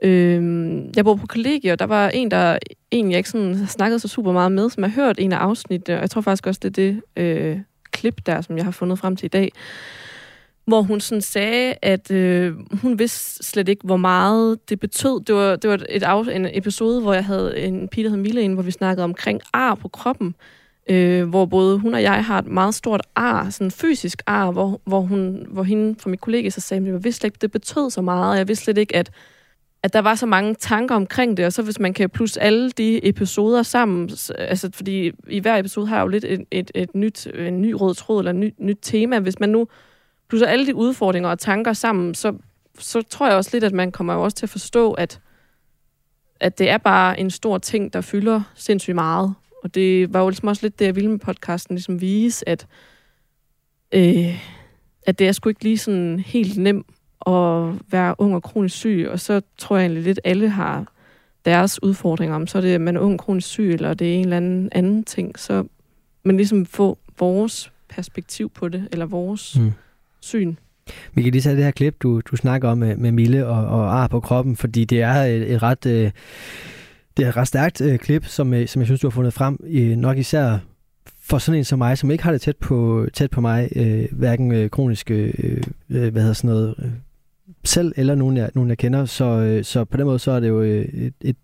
[0.02, 2.58] Øhm, jeg bor på kollegiet, og der var en, der
[2.92, 6.02] egentlig ikke sådan snakkede så super meget med, som har hørt en af afsnittene, og
[6.02, 7.60] jeg tror faktisk også, det er det øh,
[7.92, 9.52] klip der, som jeg har fundet frem til i dag,
[10.70, 15.22] hvor hun sådan sagde, at øh, hun vidste slet ikke, hvor meget det betød.
[15.22, 18.18] Det var, det var et af, en episode, hvor jeg havde en pige, der hed
[18.18, 20.36] Mille hvor vi snakkede omkring ar på kroppen,
[20.90, 24.82] øh, hvor både hun og jeg har et meget stort ar, sådan fysisk ar, hvor,
[24.86, 27.52] hvor, hun, hvor hende fra mit kollega så sagde, at jeg vidste slet ikke, det
[27.52, 29.12] betød så meget, og jeg vidste slet ikke, at
[29.84, 32.72] at der var så mange tanker omkring det, og så hvis man kan plusse alle
[32.72, 36.96] de episoder sammen, altså fordi i hver episode har jeg jo lidt et, et, et
[36.96, 39.20] nyt, en ny rød tråd eller et nyt, nyt tema.
[39.20, 39.68] Hvis man nu
[40.30, 42.34] plus alle de udfordringer og tanker sammen, så,
[42.80, 45.22] så tror jeg også lidt, at man kommer jo også til at forstå, at,
[46.40, 49.34] at det er bare en stor ting, der fylder sindssygt meget.
[49.64, 52.68] Og det var jo ligesom også lidt det, jeg ville med podcasten, ligesom vise, at,
[53.92, 54.46] øh,
[55.06, 56.88] at det er sgu ikke lige sådan helt nemt
[57.28, 60.94] at være ung og kronisk syg, og så tror jeg egentlig lidt, alle har
[61.46, 64.10] deres udfordringer, om så er det, at man er ung og kronisk syg, eller det
[64.10, 65.64] er en eller anden anden ting, så
[66.24, 69.72] man ligesom få vores perspektiv på det, eller vores Mm
[70.22, 70.56] syn.
[71.14, 73.68] Vi kan lige tage det her klip, du, du snakker om med, med Mille og,
[73.68, 75.86] og ar på kroppen, fordi det er et, et ret...
[75.86, 76.12] Øh,
[77.18, 79.34] det er et ret stærkt øh, klip, som, øh, som jeg synes, du har fundet
[79.34, 79.60] frem.
[79.68, 80.58] Øh, nok især
[81.22, 84.06] for sådan en som mig, som ikke har det tæt på, tæt på mig, øh,
[84.12, 85.34] hverken øh, kronisk, øh,
[85.90, 86.92] øh, hvad hedder sådan noget, øh,
[87.64, 89.06] selv eller nogen jeg, nogen, jeg kender.
[89.06, 91.38] Så, øh, så på den måde, så er det jo øh, et, et...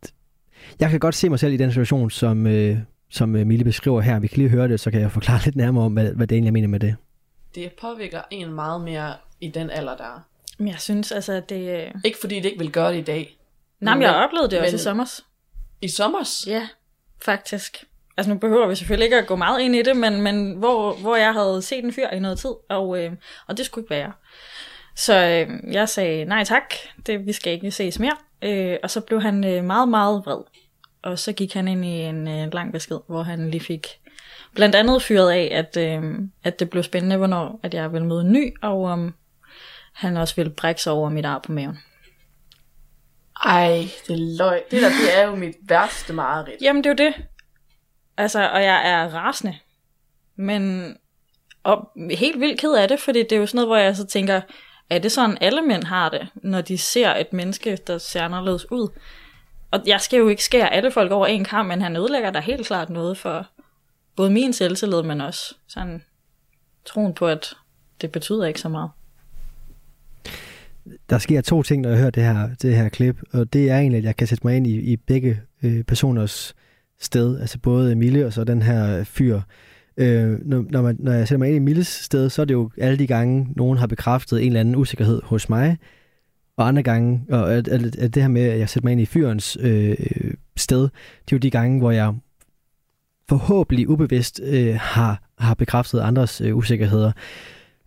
[0.79, 2.77] Jeg kan godt se mig selv i den situation, som, øh,
[3.09, 4.19] som øh, Mille beskriver her.
[4.19, 6.35] Vi kan lige høre det, så kan jeg forklare lidt nærmere om, hvad, hvad det
[6.35, 6.95] egentlig jeg mener med det
[7.55, 10.19] det påvirker en meget mere i den alder, der er.
[10.57, 11.91] Men jeg synes altså, at det...
[12.05, 13.37] Ikke fordi det ikke vil gøre det i dag.
[13.79, 15.25] Nej, men jeg har oplevet det også men- i sommers.
[15.81, 16.47] I sommers?
[16.47, 16.67] Ja,
[17.21, 17.83] faktisk.
[18.17, 20.93] Altså nu behøver vi selvfølgelig ikke at gå meget ind i det, men, men hvor,
[20.93, 23.11] hvor jeg havde set en fyr i noget tid, og, øh,
[23.47, 24.11] og det skulle ikke være.
[24.95, 26.73] Så øh, jeg sagde nej tak,
[27.05, 28.17] det, vi skal ikke ses mere.
[28.41, 30.41] Øh, og så blev han øh, meget, meget vred.
[31.03, 33.87] Og så gik han ind i en øh, lang besked, hvor han lige fik
[34.55, 36.03] blandt andet fyret af, at, øh,
[36.43, 39.13] at det blev spændende, hvornår at jeg ville møde en ny, og om
[39.93, 41.79] han også ville brække sig over mit ar på maven.
[43.45, 44.63] Ej, det er løg.
[44.71, 46.61] Det der, det er jo mit værste mareridt.
[46.61, 47.25] Jamen, det er jo det.
[48.17, 49.57] Altså, og jeg er rasende.
[50.35, 50.93] Men,
[51.63, 54.05] og helt vildt ked af det, fordi det er jo sådan noget, hvor jeg så
[54.05, 54.41] tænker,
[54.89, 58.71] er det sådan, alle mænd har det, når de ser et menneske, der ser anderledes
[58.71, 58.87] ud?
[59.71, 62.39] Og jeg skal jo ikke skære alle folk over en kamp, men han ødelægger da
[62.39, 63.47] helt klart noget for
[64.15, 66.03] både min selvtillid, men også sådan
[66.85, 67.53] troen på, at
[68.01, 68.89] det betyder ikke så meget.
[71.09, 73.77] der sker to ting, når jeg hører det her, det her klip, og det er
[73.77, 76.55] egentlig, at jeg kan sætte mig ind i, i begge øh, personers
[76.99, 79.41] sted, altså både Emilie og så den her fyr.
[79.97, 82.53] Øh, når, når, man, når jeg sætter mig ind i Milles sted, så er det
[82.53, 85.77] jo alle de gange, nogen har bekræftet en eller anden usikkerhed hos mig,
[86.57, 89.01] og andre gange, og at, at, at det her med, at jeg sætter mig ind
[89.01, 89.95] i fyrens øh,
[90.55, 92.13] sted, det er jo de gange, hvor jeg
[93.29, 97.11] forhåbentlig ubevidst øh, har har bekræftet andres øh, usikkerheder.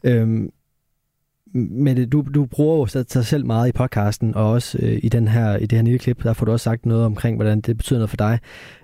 [0.05, 0.51] Øhm,
[1.55, 5.09] men øh, du, du bruger jo dig selv meget i podcasten, og også øh, i,
[5.09, 7.61] den her, i det her nye klip, der får du også sagt noget omkring, hvordan
[7.61, 8.39] det betyder noget for dig.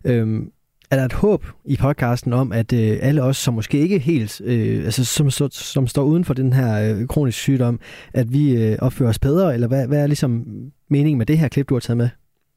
[0.05, 0.51] Øhm,
[0.91, 4.41] er der et håb i podcasten om, at øh, alle os, som måske ikke helt,
[4.45, 7.81] øh, altså som, som, som står uden for den her øh, kroniske sygdom,
[8.13, 10.47] at vi øh, opfører os bedre, eller hvad, hvad er ligesom
[10.91, 12.09] meningen med det her klip, du har taget med?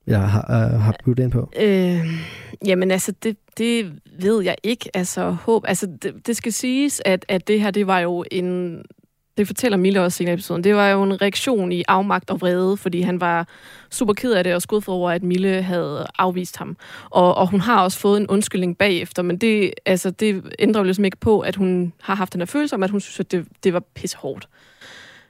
[0.08, 1.50] Eller har, øh, har budt ind på?
[1.60, 2.00] Øh,
[2.66, 4.90] jamen altså, det, det ved jeg ikke.
[4.94, 5.64] Altså, håb.
[5.68, 8.82] Altså, det, det skal siges, at, at det her, det var jo en
[9.38, 12.78] det fortæller Mille også i episoden, det var jo en reaktion i afmagt og vrede,
[12.78, 13.48] fordi han var
[13.92, 16.78] super ked af det og skuffet over, at Mille havde afvist ham.
[17.10, 20.84] Og, og hun har også fået en undskyldning bagefter, men det, altså, det ændrer jo
[20.84, 23.32] ligesom ikke på, at hun har haft den her følelse om, at hun synes, at
[23.32, 24.48] det, det var pissehårdt.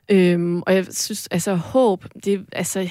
[0.10, 2.90] Øhm, og jeg synes, altså håb, det, altså,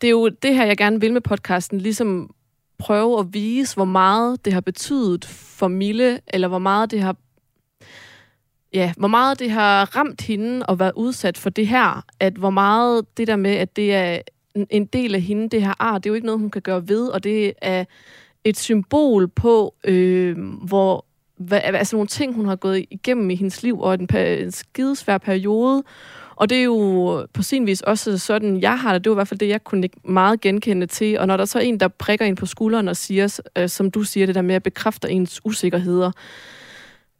[0.00, 2.34] det er jo det her, jeg gerne vil med podcasten, ligesom
[2.78, 7.16] prøve at vise, hvor meget det har betydet for Mille, eller hvor meget det har
[8.72, 12.50] ja, hvor meget det har ramt hende at være udsat for det her, at hvor
[12.50, 14.18] meget det der med, at det er
[14.70, 16.88] en del af hende, det her ar, det er jo ikke noget, hun kan gøre
[16.88, 17.84] ved, og det er
[18.44, 21.04] et symbol på, øh, hvor
[21.36, 25.18] hvad, altså nogle ting, hun har gået igennem i hendes liv, og en, en skidesvær
[25.18, 25.82] periode,
[26.40, 29.04] og det er jo på sin vis også sådan, jeg har det.
[29.04, 31.18] Det var i hvert fald det, jeg kunne meget genkende til.
[31.18, 33.90] Og når der så er en, der prikker ind på skulderen og siger, øh, som
[33.90, 36.10] du siger, det der med at bekræfte ens usikkerheder,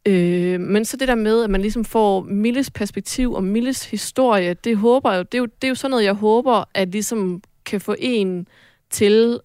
[0.05, 4.53] Øh, men så det der med, at man ligesom får Milles perspektiv og Milles historie,
[4.53, 7.41] det håber jeg, det er jo, det er jo sådan noget, jeg håber, at ligesom
[7.65, 8.47] kan få en
[8.89, 9.39] til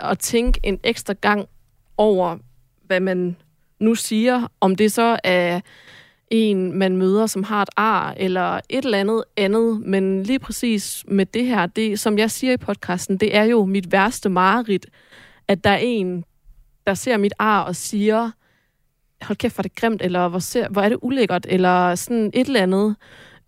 [0.00, 1.46] at tænke en ekstra gang
[1.96, 2.38] over,
[2.86, 3.36] hvad man
[3.80, 5.60] nu siger, om det så er
[6.30, 11.04] en, man møder, som har et ar, eller et eller andet andet, men lige præcis
[11.08, 14.86] med det her, det, som jeg siger i podcasten, det er jo mit værste mareridt,
[15.48, 16.24] at der er en,
[16.86, 18.30] der ser mit ar og siger,
[19.22, 22.30] hold kæft, hvor er det grimt, eller hvor, ser, hvor er det ulækkert, eller sådan
[22.34, 22.96] et eller andet.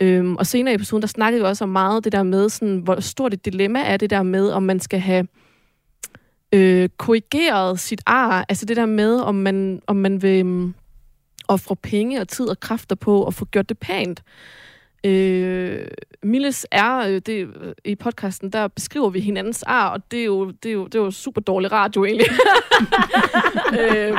[0.01, 2.79] Øhm, og senere i episoden, der snakkede vi også om meget det der med, sådan,
[2.79, 5.27] hvor stort et dilemma er det der med, om man skal have
[6.53, 8.45] øh, korrigeret sit ar.
[8.49, 10.75] Altså det der med, om man, om man vil øhm,
[11.51, 14.23] ofre penge og tid og kræfter på at få gjort det pænt.
[15.05, 15.87] Øh,
[16.23, 17.49] Milles er, øh, det,
[17.85, 20.95] i podcasten, der beskriver vi hinandens ar, og det er jo, det er jo, det
[20.95, 22.27] er jo super dårlig radio egentlig.
[23.81, 24.17] øh,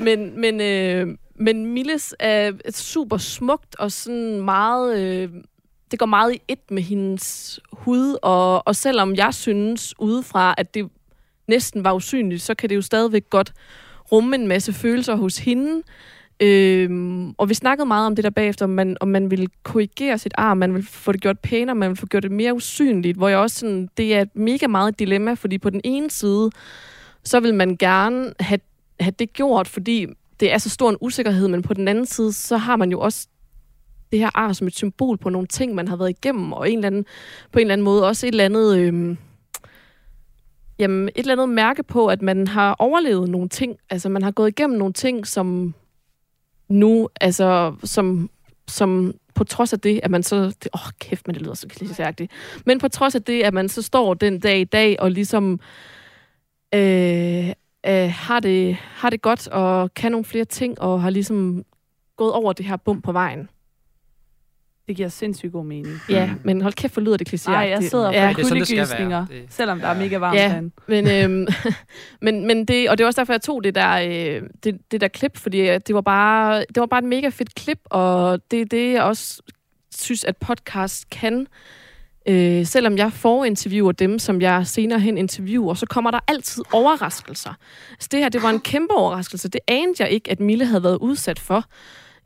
[0.00, 4.98] men, men, øh, men Milles er super smukt og sådan meget...
[4.98, 5.30] Øh,
[5.90, 10.74] det går meget i et med hendes hud, og, og selvom jeg synes udefra, at
[10.74, 10.88] det
[11.48, 13.52] næsten var usynligt, så kan det jo stadigvæk godt
[14.12, 15.82] rumme en masse følelser hos hende.
[16.40, 20.18] Øhm, og vi snakkede meget om det der bagefter, om man, om man vil korrigere
[20.18, 23.16] sit arm, man vil få det gjort pænere, man vil få gjort det mere usynligt,
[23.16, 26.50] hvor jeg også sådan, det er et mega meget dilemma, fordi på den ene side,
[27.24, 28.60] så vil man gerne have,
[29.00, 30.06] have det gjort, fordi
[30.40, 33.00] det er så stor en usikkerhed, men på den anden side, så har man jo
[33.00, 33.28] også
[34.12, 36.78] det her ar som et symbol på nogle ting, man har været igennem, og en
[36.78, 37.04] eller anden,
[37.52, 38.78] på en eller anden måde også et eller andet...
[38.78, 39.18] Øhm,
[40.78, 43.76] jamen, et eller andet mærke på, at man har overlevet nogle ting.
[43.90, 45.74] Altså, man har gået igennem nogle ting, som
[46.68, 48.30] nu, altså, som,
[48.68, 50.36] som på trods af det, at man så...
[50.36, 52.26] Åh, oh, kæft, men det lyder så klichéagtigt.
[52.66, 55.60] Men på trods af det, at man så står den dag i dag og ligesom
[56.74, 57.48] øh,
[57.86, 61.64] øh, har, det, har det godt og kan nogle flere ting og har ligesom
[62.16, 63.48] gået over det her bum på vejen.
[64.86, 66.00] Det giver sindssygt god mening.
[66.08, 67.50] Ja, men hold kæft, for lyder det klichéagtigt.
[67.50, 71.46] Nej, jeg sidder og ja, får kuldegysninger, selvom der er mega varmt ja, men, øhm,
[72.22, 75.00] men, men det, og det var også derfor, jeg tog det der, øh, det, det
[75.00, 78.60] der klip, fordi det var, bare, det var bare et mega fedt klip, og det
[78.60, 79.42] er det, jeg også
[79.96, 81.46] synes, at podcast kan.
[82.28, 86.62] Øh, selvom jeg får interviewer dem, som jeg senere hen interviewer, så kommer der altid
[86.72, 87.54] overraskelser.
[87.98, 89.48] Så det her, det var en kæmpe overraskelse.
[89.48, 91.64] Det anede jeg ikke, at Mille havde været udsat for.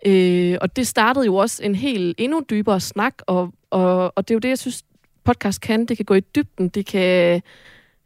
[0.07, 4.35] Øh, og det startede jo også en helt endnu dybere snak, og, og, og det
[4.35, 4.85] er jo det, jeg synes,
[5.25, 5.87] podcast kan.
[5.87, 7.43] Det kan gå i dybden, det kan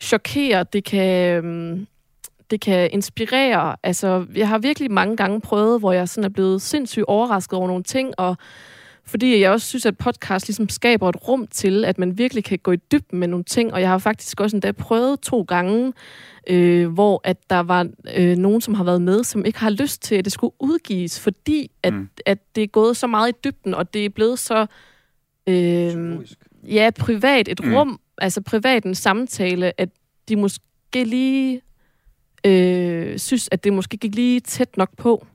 [0.01, 1.87] chokere, det kan, øhm,
[2.51, 3.77] det kan inspirere.
[3.83, 7.67] Altså, jeg har virkelig mange gange prøvet, hvor jeg sådan er blevet sindssygt overrasket over
[7.69, 8.37] nogle ting, og
[9.07, 12.59] fordi jeg også synes, at podcast ligesom skaber et rum til, at man virkelig kan
[12.59, 15.93] gå i dybden med nogle ting, og jeg har faktisk også endda prøvet to gange,
[16.47, 20.03] øh, hvor at der var øh, nogen, som har været med, som ikke har lyst
[20.03, 22.09] til, at det skulle udgives, fordi at, mm.
[22.27, 24.67] at det er gået så meget i dybden, og det er blevet så
[25.47, 26.19] øh,
[26.65, 27.75] ja, privat et mm.
[27.75, 29.89] rum, altså privat en samtale, at
[30.29, 31.61] de måske lige
[32.47, 35.27] øh, synes, at det måske gik lige tæt nok på.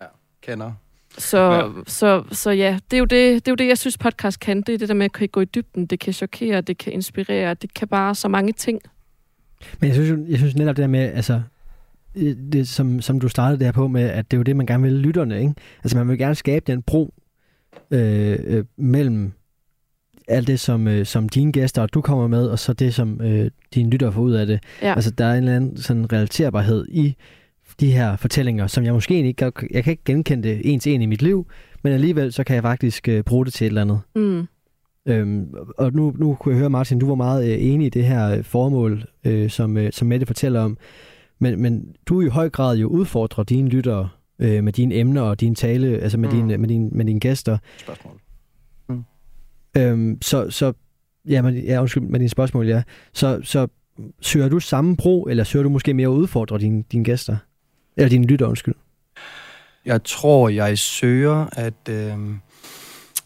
[0.00, 0.06] Ja,
[0.42, 0.72] kender.
[1.18, 1.68] Så, ja.
[1.86, 4.62] så, så ja, det er, jo det, det er jo det, jeg synes, podcast kan.
[4.62, 5.86] Det er det der med at kan gå i dybden.
[5.86, 8.80] Det kan chokere, det kan inspirere, det kan bare så mange ting.
[9.80, 11.42] Men jeg synes, jeg synes netop det der med, altså,
[12.16, 14.56] øh, det, som, som du startede det her på med, at det er jo det,
[14.56, 15.54] man gerne vil lytterne, ikke?
[15.84, 17.14] Altså man vil gerne skabe den bro
[17.90, 19.32] øh, øh, mellem
[20.28, 23.20] alt det, som, øh, som dine gæster og du kommer med, og så det, som
[23.20, 24.60] øh, dine lyttere får ud af det.
[24.82, 24.94] Ja.
[24.94, 27.16] Altså der er en eller anden sådan relaterbarhed i
[27.80, 31.02] de her fortællinger, som jeg måske ikke, jeg kan ikke genkende det en til en
[31.02, 31.46] i mit liv,
[31.82, 34.00] men alligevel så kan jeg faktisk øh, bruge det til et eller andet.
[34.16, 34.46] Mm.
[35.08, 38.04] Øhm, og nu, nu kunne jeg høre, Martin, du var meget øh, enig i det
[38.04, 40.78] her øh, formål, øh, som, øh, som Mette fortæller om.
[41.38, 44.08] Men, men du i høj grad jo udfordrer dine lyttere
[44.38, 46.34] øh, med dine emner og din tale, altså med, Mm.
[46.36, 46.48] mm.
[46.48, 47.58] dine, med, dine, med dine gæster.
[47.78, 48.20] Spørgsmål.
[49.76, 50.72] Øhm, så, så,
[51.28, 52.82] ja, men, ja, undskyld, med dine spørgsmål, ja.
[53.12, 53.66] Så, så
[54.20, 57.36] søger du samme bro, eller søger du måske mere at udfordre dine, dine gæster?
[57.96, 58.74] Eller dine lytter, undskyld.
[59.84, 62.16] Jeg tror, jeg søger, at, øh,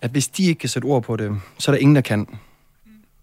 [0.02, 2.26] at hvis de ikke kan sætte ord på det, så er der ingen, der kan.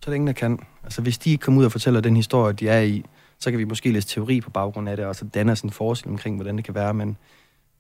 [0.02, 0.60] Så er der ingen, der kan.
[0.84, 3.06] Altså, hvis de ikke kommer ud og fortæller den historie, de er i,
[3.40, 5.72] så kan vi måske læse teori på baggrund af det, og så danne sådan en
[5.72, 6.94] forestilling omkring, hvordan det kan være.
[6.94, 7.18] Men,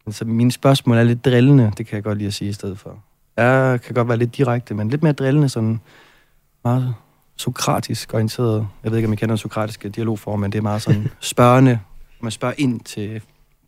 [0.05, 2.53] men så mine spørgsmål er lidt drillende, det kan jeg godt lige at sige i
[2.53, 3.03] stedet for.
[3.37, 5.79] Jeg kan godt være lidt direkte, men lidt mere drillende, sådan
[6.63, 6.95] meget
[7.35, 8.67] sokratisk orienteret.
[8.83, 11.79] Jeg ved ikke, om I kender den sokratiske dialogform, men det er meget sådan spørgende.
[12.21, 13.21] Man spørger ind til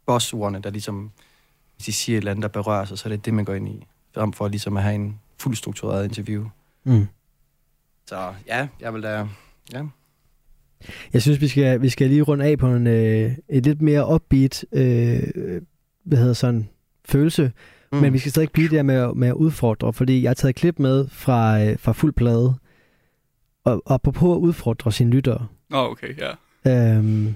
[0.08, 1.12] bossordene, der ligesom,
[1.76, 3.53] hvis de siger et eller andet, der berører sig, så er det det, man går
[3.53, 3.86] ind i.
[4.14, 6.45] Frem for ligesom at have en fuldt struktureret interview.
[6.84, 7.08] Mm.
[8.05, 9.28] Så ja, jeg vil da...
[9.74, 9.84] Ja.
[11.14, 14.14] Jeg synes, vi skal, vi skal lige runde af på en, øh, et lidt mere
[14.14, 15.62] upbeat øh,
[16.03, 16.70] hvad hedder sådan,
[17.05, 17.51] følelse.
[17.91, 17.97] Mm.
[17.97, 20.55] Men vi skal stadig blive der med, med at udfordre, fordi jeg har taget et
[20.55, 22.55] klip med fra, øh, fra fuld plade.
[23.64, 25.47] Og, og på at udfordre sine lyttere.
[25.70, 26.32] Nå, okay, ja.
[26.97, 27.36] Øhm,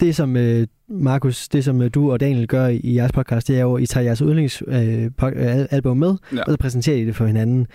[0.00, 3.56] det som øh, Markus, det som øh, du og Daniel gør i, jeres podcast, det
[3.56, 6.42] er jo, at I tager jeres udlændingsalbum øh, øh, album med, Ja.
[6.42, 7.66] og så præsenterer I det for hinanden.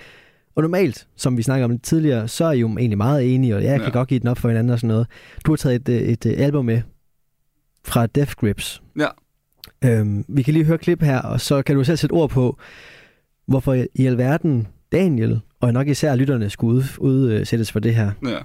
[0.56, 3.64] Og normalt, som vi snakker om tidligere, så er I jo egentlig meget enige, og
[3.64, 3.92] jeg kan Ja.
[3.94, 5.08] godt give den op for hinanden og sådan noget.
[5.46, 6.82] Du har taget et, et, øh, album med
[7.86, 8.82] fra Death Grips.
[9.00, 9.08] Ja.
[9.86, 12.58] Øhm, vi kan lige høre klip her, og så kan du selv sætte ord på,
[13.48, 18.12] hvorfor i alverden Daniel, og nok især lytterne, skulle ud, udsættes for det her.
[18.28, 18.38] Ja.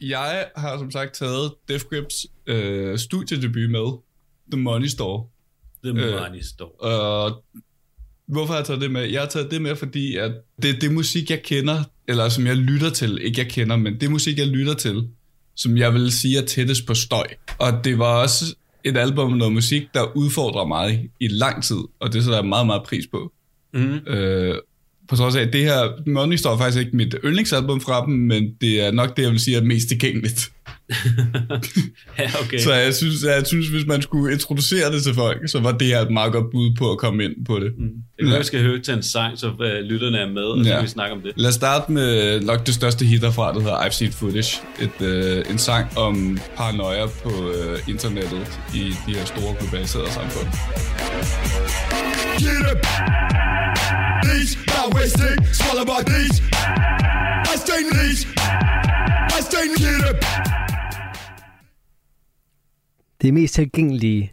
[0.00, 3.98] Jeg har som sagt taget Def Grips øh, studiedebut med,
[4.52, 5.26] The Money Store.
[5.84, 6.70] The Money Store.
[6.70, 7.44] Og
[8.26, 9.02] hvorfor har jeg taget det med?
[9.02, 10.32] Jeg har taget det med, fordi at
[10.62, 13.18] det er det musik, jeg kender, eller som jeg lytter til.
[13.22, 15.08] Ikke jeg kender, men det musik, jeg lytter til,
[15.54, 17.26] som jeg vil sige er tættest på støj.
[17.58, 21.64] Og det var også et album med noget musik, der udfordrer mig i, i lang
[21.64, 23.32] tid, og det sætter jeg meget, meget pris på.
[23.74, 23.94] Mm.
[24.06, 24.58] Øh,
[25.08, 28.14] på trods af, at det her Money Store er faktisk ikke mit yndlingsalbum fra dem,
[28.14, 30.50] men det er nok det, jeg vil sige er mest tilgængeligt.
[32.18, 32.58] ja, okay.
[32.58, 35.86] Så jeg synes, jeg synes, hvis man skulle introducere det til folk, så var det
[35.86, 37.72] her et meget godt bud på at komme ind på det.
[37.78, 37.88] Mm.
[38.18, 39.56] Det kan vi skal høre til en sang, så uh,
[39.90, 40.76] lytterne er med, og så Ja.
[40.76, 41.32] kan vi snakke om det.
[41.36, 44.60] Lad os starte med nok det største hit derfra, der hedder I've Seen Footage.
[44.80, 50.46] Et, øh, en sang om paranoia på øh, internettet i de her store globaliserede samfund.
[52.38, 52.86] Get up.
[54.24, 56.40] These, not wasting, swallow my knees.
[57.52, 58.20] I stay knees.
[59.36, 59.66] I stay
[60.10, 60.24] up.
[63.22, 64.32] det mest tilgængelige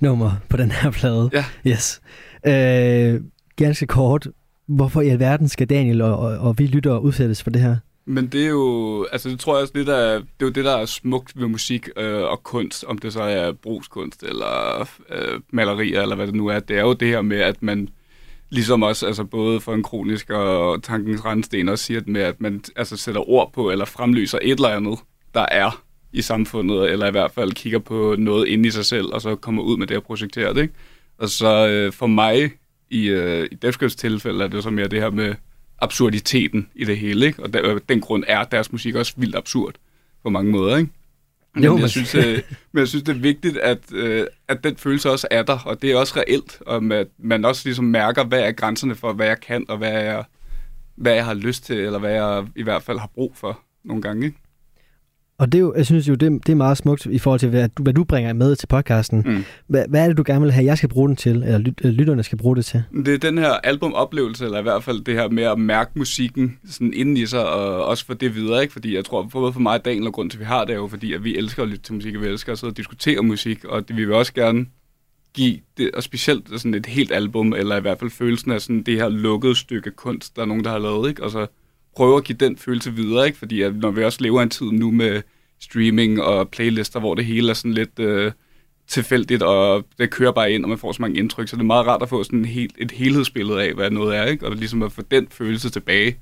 [0.00, 1.30] nummer på den her plade.
[1.32, 1.44] Ja.
[1.66, 2.00] Yes.
[2.46, 3.20] Øh,
[3.56, 4.28] ganske kort.
[4.66, 7.76] Hvorfor i alverden skal Daniel og, og, og vi lytter udsættes for det her?
[8.04, 10.64] Men det er jo, altså det tror jeg også lidt af, det er jo det,
[10.64, 15.40] der er smukt ved musik øh, og kunst, om det så er brugskunst eller øh,
[15.50, 16.60] malerier eller hvad det nu er.
[16.60, 17.88] Det er jo det her med, at man
[18.52, 22.40] ligesom også, altså både for en kronisk og tankens randsten også siger det med, at
[22.40, 24.98] man altså sætter ord på eller fremlyser et eller andet,
[25.34, 25.82] der er
[26.12, 29.36] i samfundet, eller i hvert fald kigger på noget inde i sig selv, og så
[29.36, 30.62] kommer ud med det og projekterer det.
[30.62, 30.74] Ikke?
[31.18, 32.52] Og så øh, for mig,
[32.90, 35.34] i, øh, i Defcons tilfælde, er det jo så mere det her med
[35.80, 37.42] absurditeten i det hele, ikke?
[37.42, 39.74] Og der, øh, den grund er deres musik også vildt absurd
[40.22, 40.90] på mange måder, ikke?
[41.54, 42.40] Men, Jo, men- jeg synes, øh,
[42.72, 45.82] men jeg synes, det er vigtigt, at, øh, at den følelse også er der, og
[45.82, 49.26] det er også reelt, og at man også ligesom mærker, hvad er grænserne for, hvad
[49.26, 50.24] jeg kan, og hvad jeg,
[50.96, 54.02] hvad jeg har lyst til, eller hvad jeg i hvert fald har brug for nogle
[54.02, 54.38] gange, ikke?
[55.42, 57.48] Og det er jo, jeg synes jo, det, det er meget smukt i forhold til,
[57.48, 59.22] hvad du, hvad du bringer med til podcasten.
[59.26, 59.44] Mm.
[59.66, 61.80] Hvad, hvad er det, du gerne vil have, jeg skal bruge den til, eller lyt,
[61.84, 62.82] øh, lytterne skal bruge det til?
[63.04, 66.58] Det er den her albumoplevelse, eller i hvert fald det her med at mærke musikken
[66.68, 68.72] sådan inden i sig, og også for det videre, ikke?
[68.72, 70.72] Fordi jeg tror, både for mig og Daniel, og grund til, at vi har det,
[70.72, 72.70] er jo fordi, at vi elsker at lytte til musik, og vi elsker at sidde
[72.70, 74.66] og diskutere musik, og det, vi vil også gerne
[75.34, 78.82] give det, og specielt sådan et helt album, eller i hvert fald følelsen af sådan
[78.82, 81.22] det her lukkede stykke kunst, der er nogen, der har lavet, ikke?
[81.22, 81.46] Og så
[81.96, 83.38] prøve at give den følelse videre, ikke?
[83.38, 85.22] Fordi at når vi også lever en tid nu med
[85.60, 88.32] streaming og playlister, hvor det hele er sådan lidt øh,
[88.86, 91.66] tilfældigt, og det kører bare ind, og man får så mange indtryk, så det er
[91.66, 94.46] meget rart at få sådan en helt, et helhedsbillede af, hvad noget er, ikke?
[94.46, 96.16] Og ligesom at få den følelse tilbage,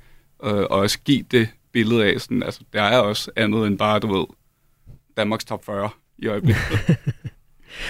[0.44, 3.98] øh, og også give det billede af, sådan, altså, der er også andet end bare,
[3.98, 4.26] du ved,
[5.16, 6.62] Danmarks top 40 i øjeblikket.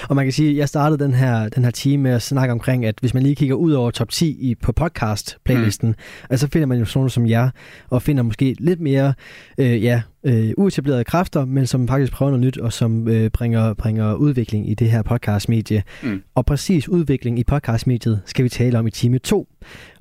[0.08, 2.52] Og man kan sige, at jeg startede den her, den her time med at snakke
[2.52, 5.94] omkring, at hvis man lige kigger ud over top 10 i, på podcast-playlisten, mm.
[6.30, 7.50] altså, så finder man jo sådan nogle som jer,
[7.90, 9.14] og finder måske lidt mere
[9.58, 13.74] øh, ja, øh, uetablerede kræfter, men som faktisk prøver noget nyt, og som øh, bringer,
[13.74, 15.82] bringer udvikling i det her podcastmedie.
[16.02, 16.22] Mm.
[16.34, 19.48] Og præcis udvikling i podcastmediet skal vi tale om i time 2.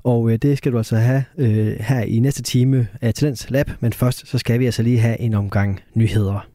[0.04, 3.70] Og øh, det skal du altså have øh, her i næste time af Talents Lab,
[3.80, 6.46] men først så skal vi altså lige have en omgang nyheder.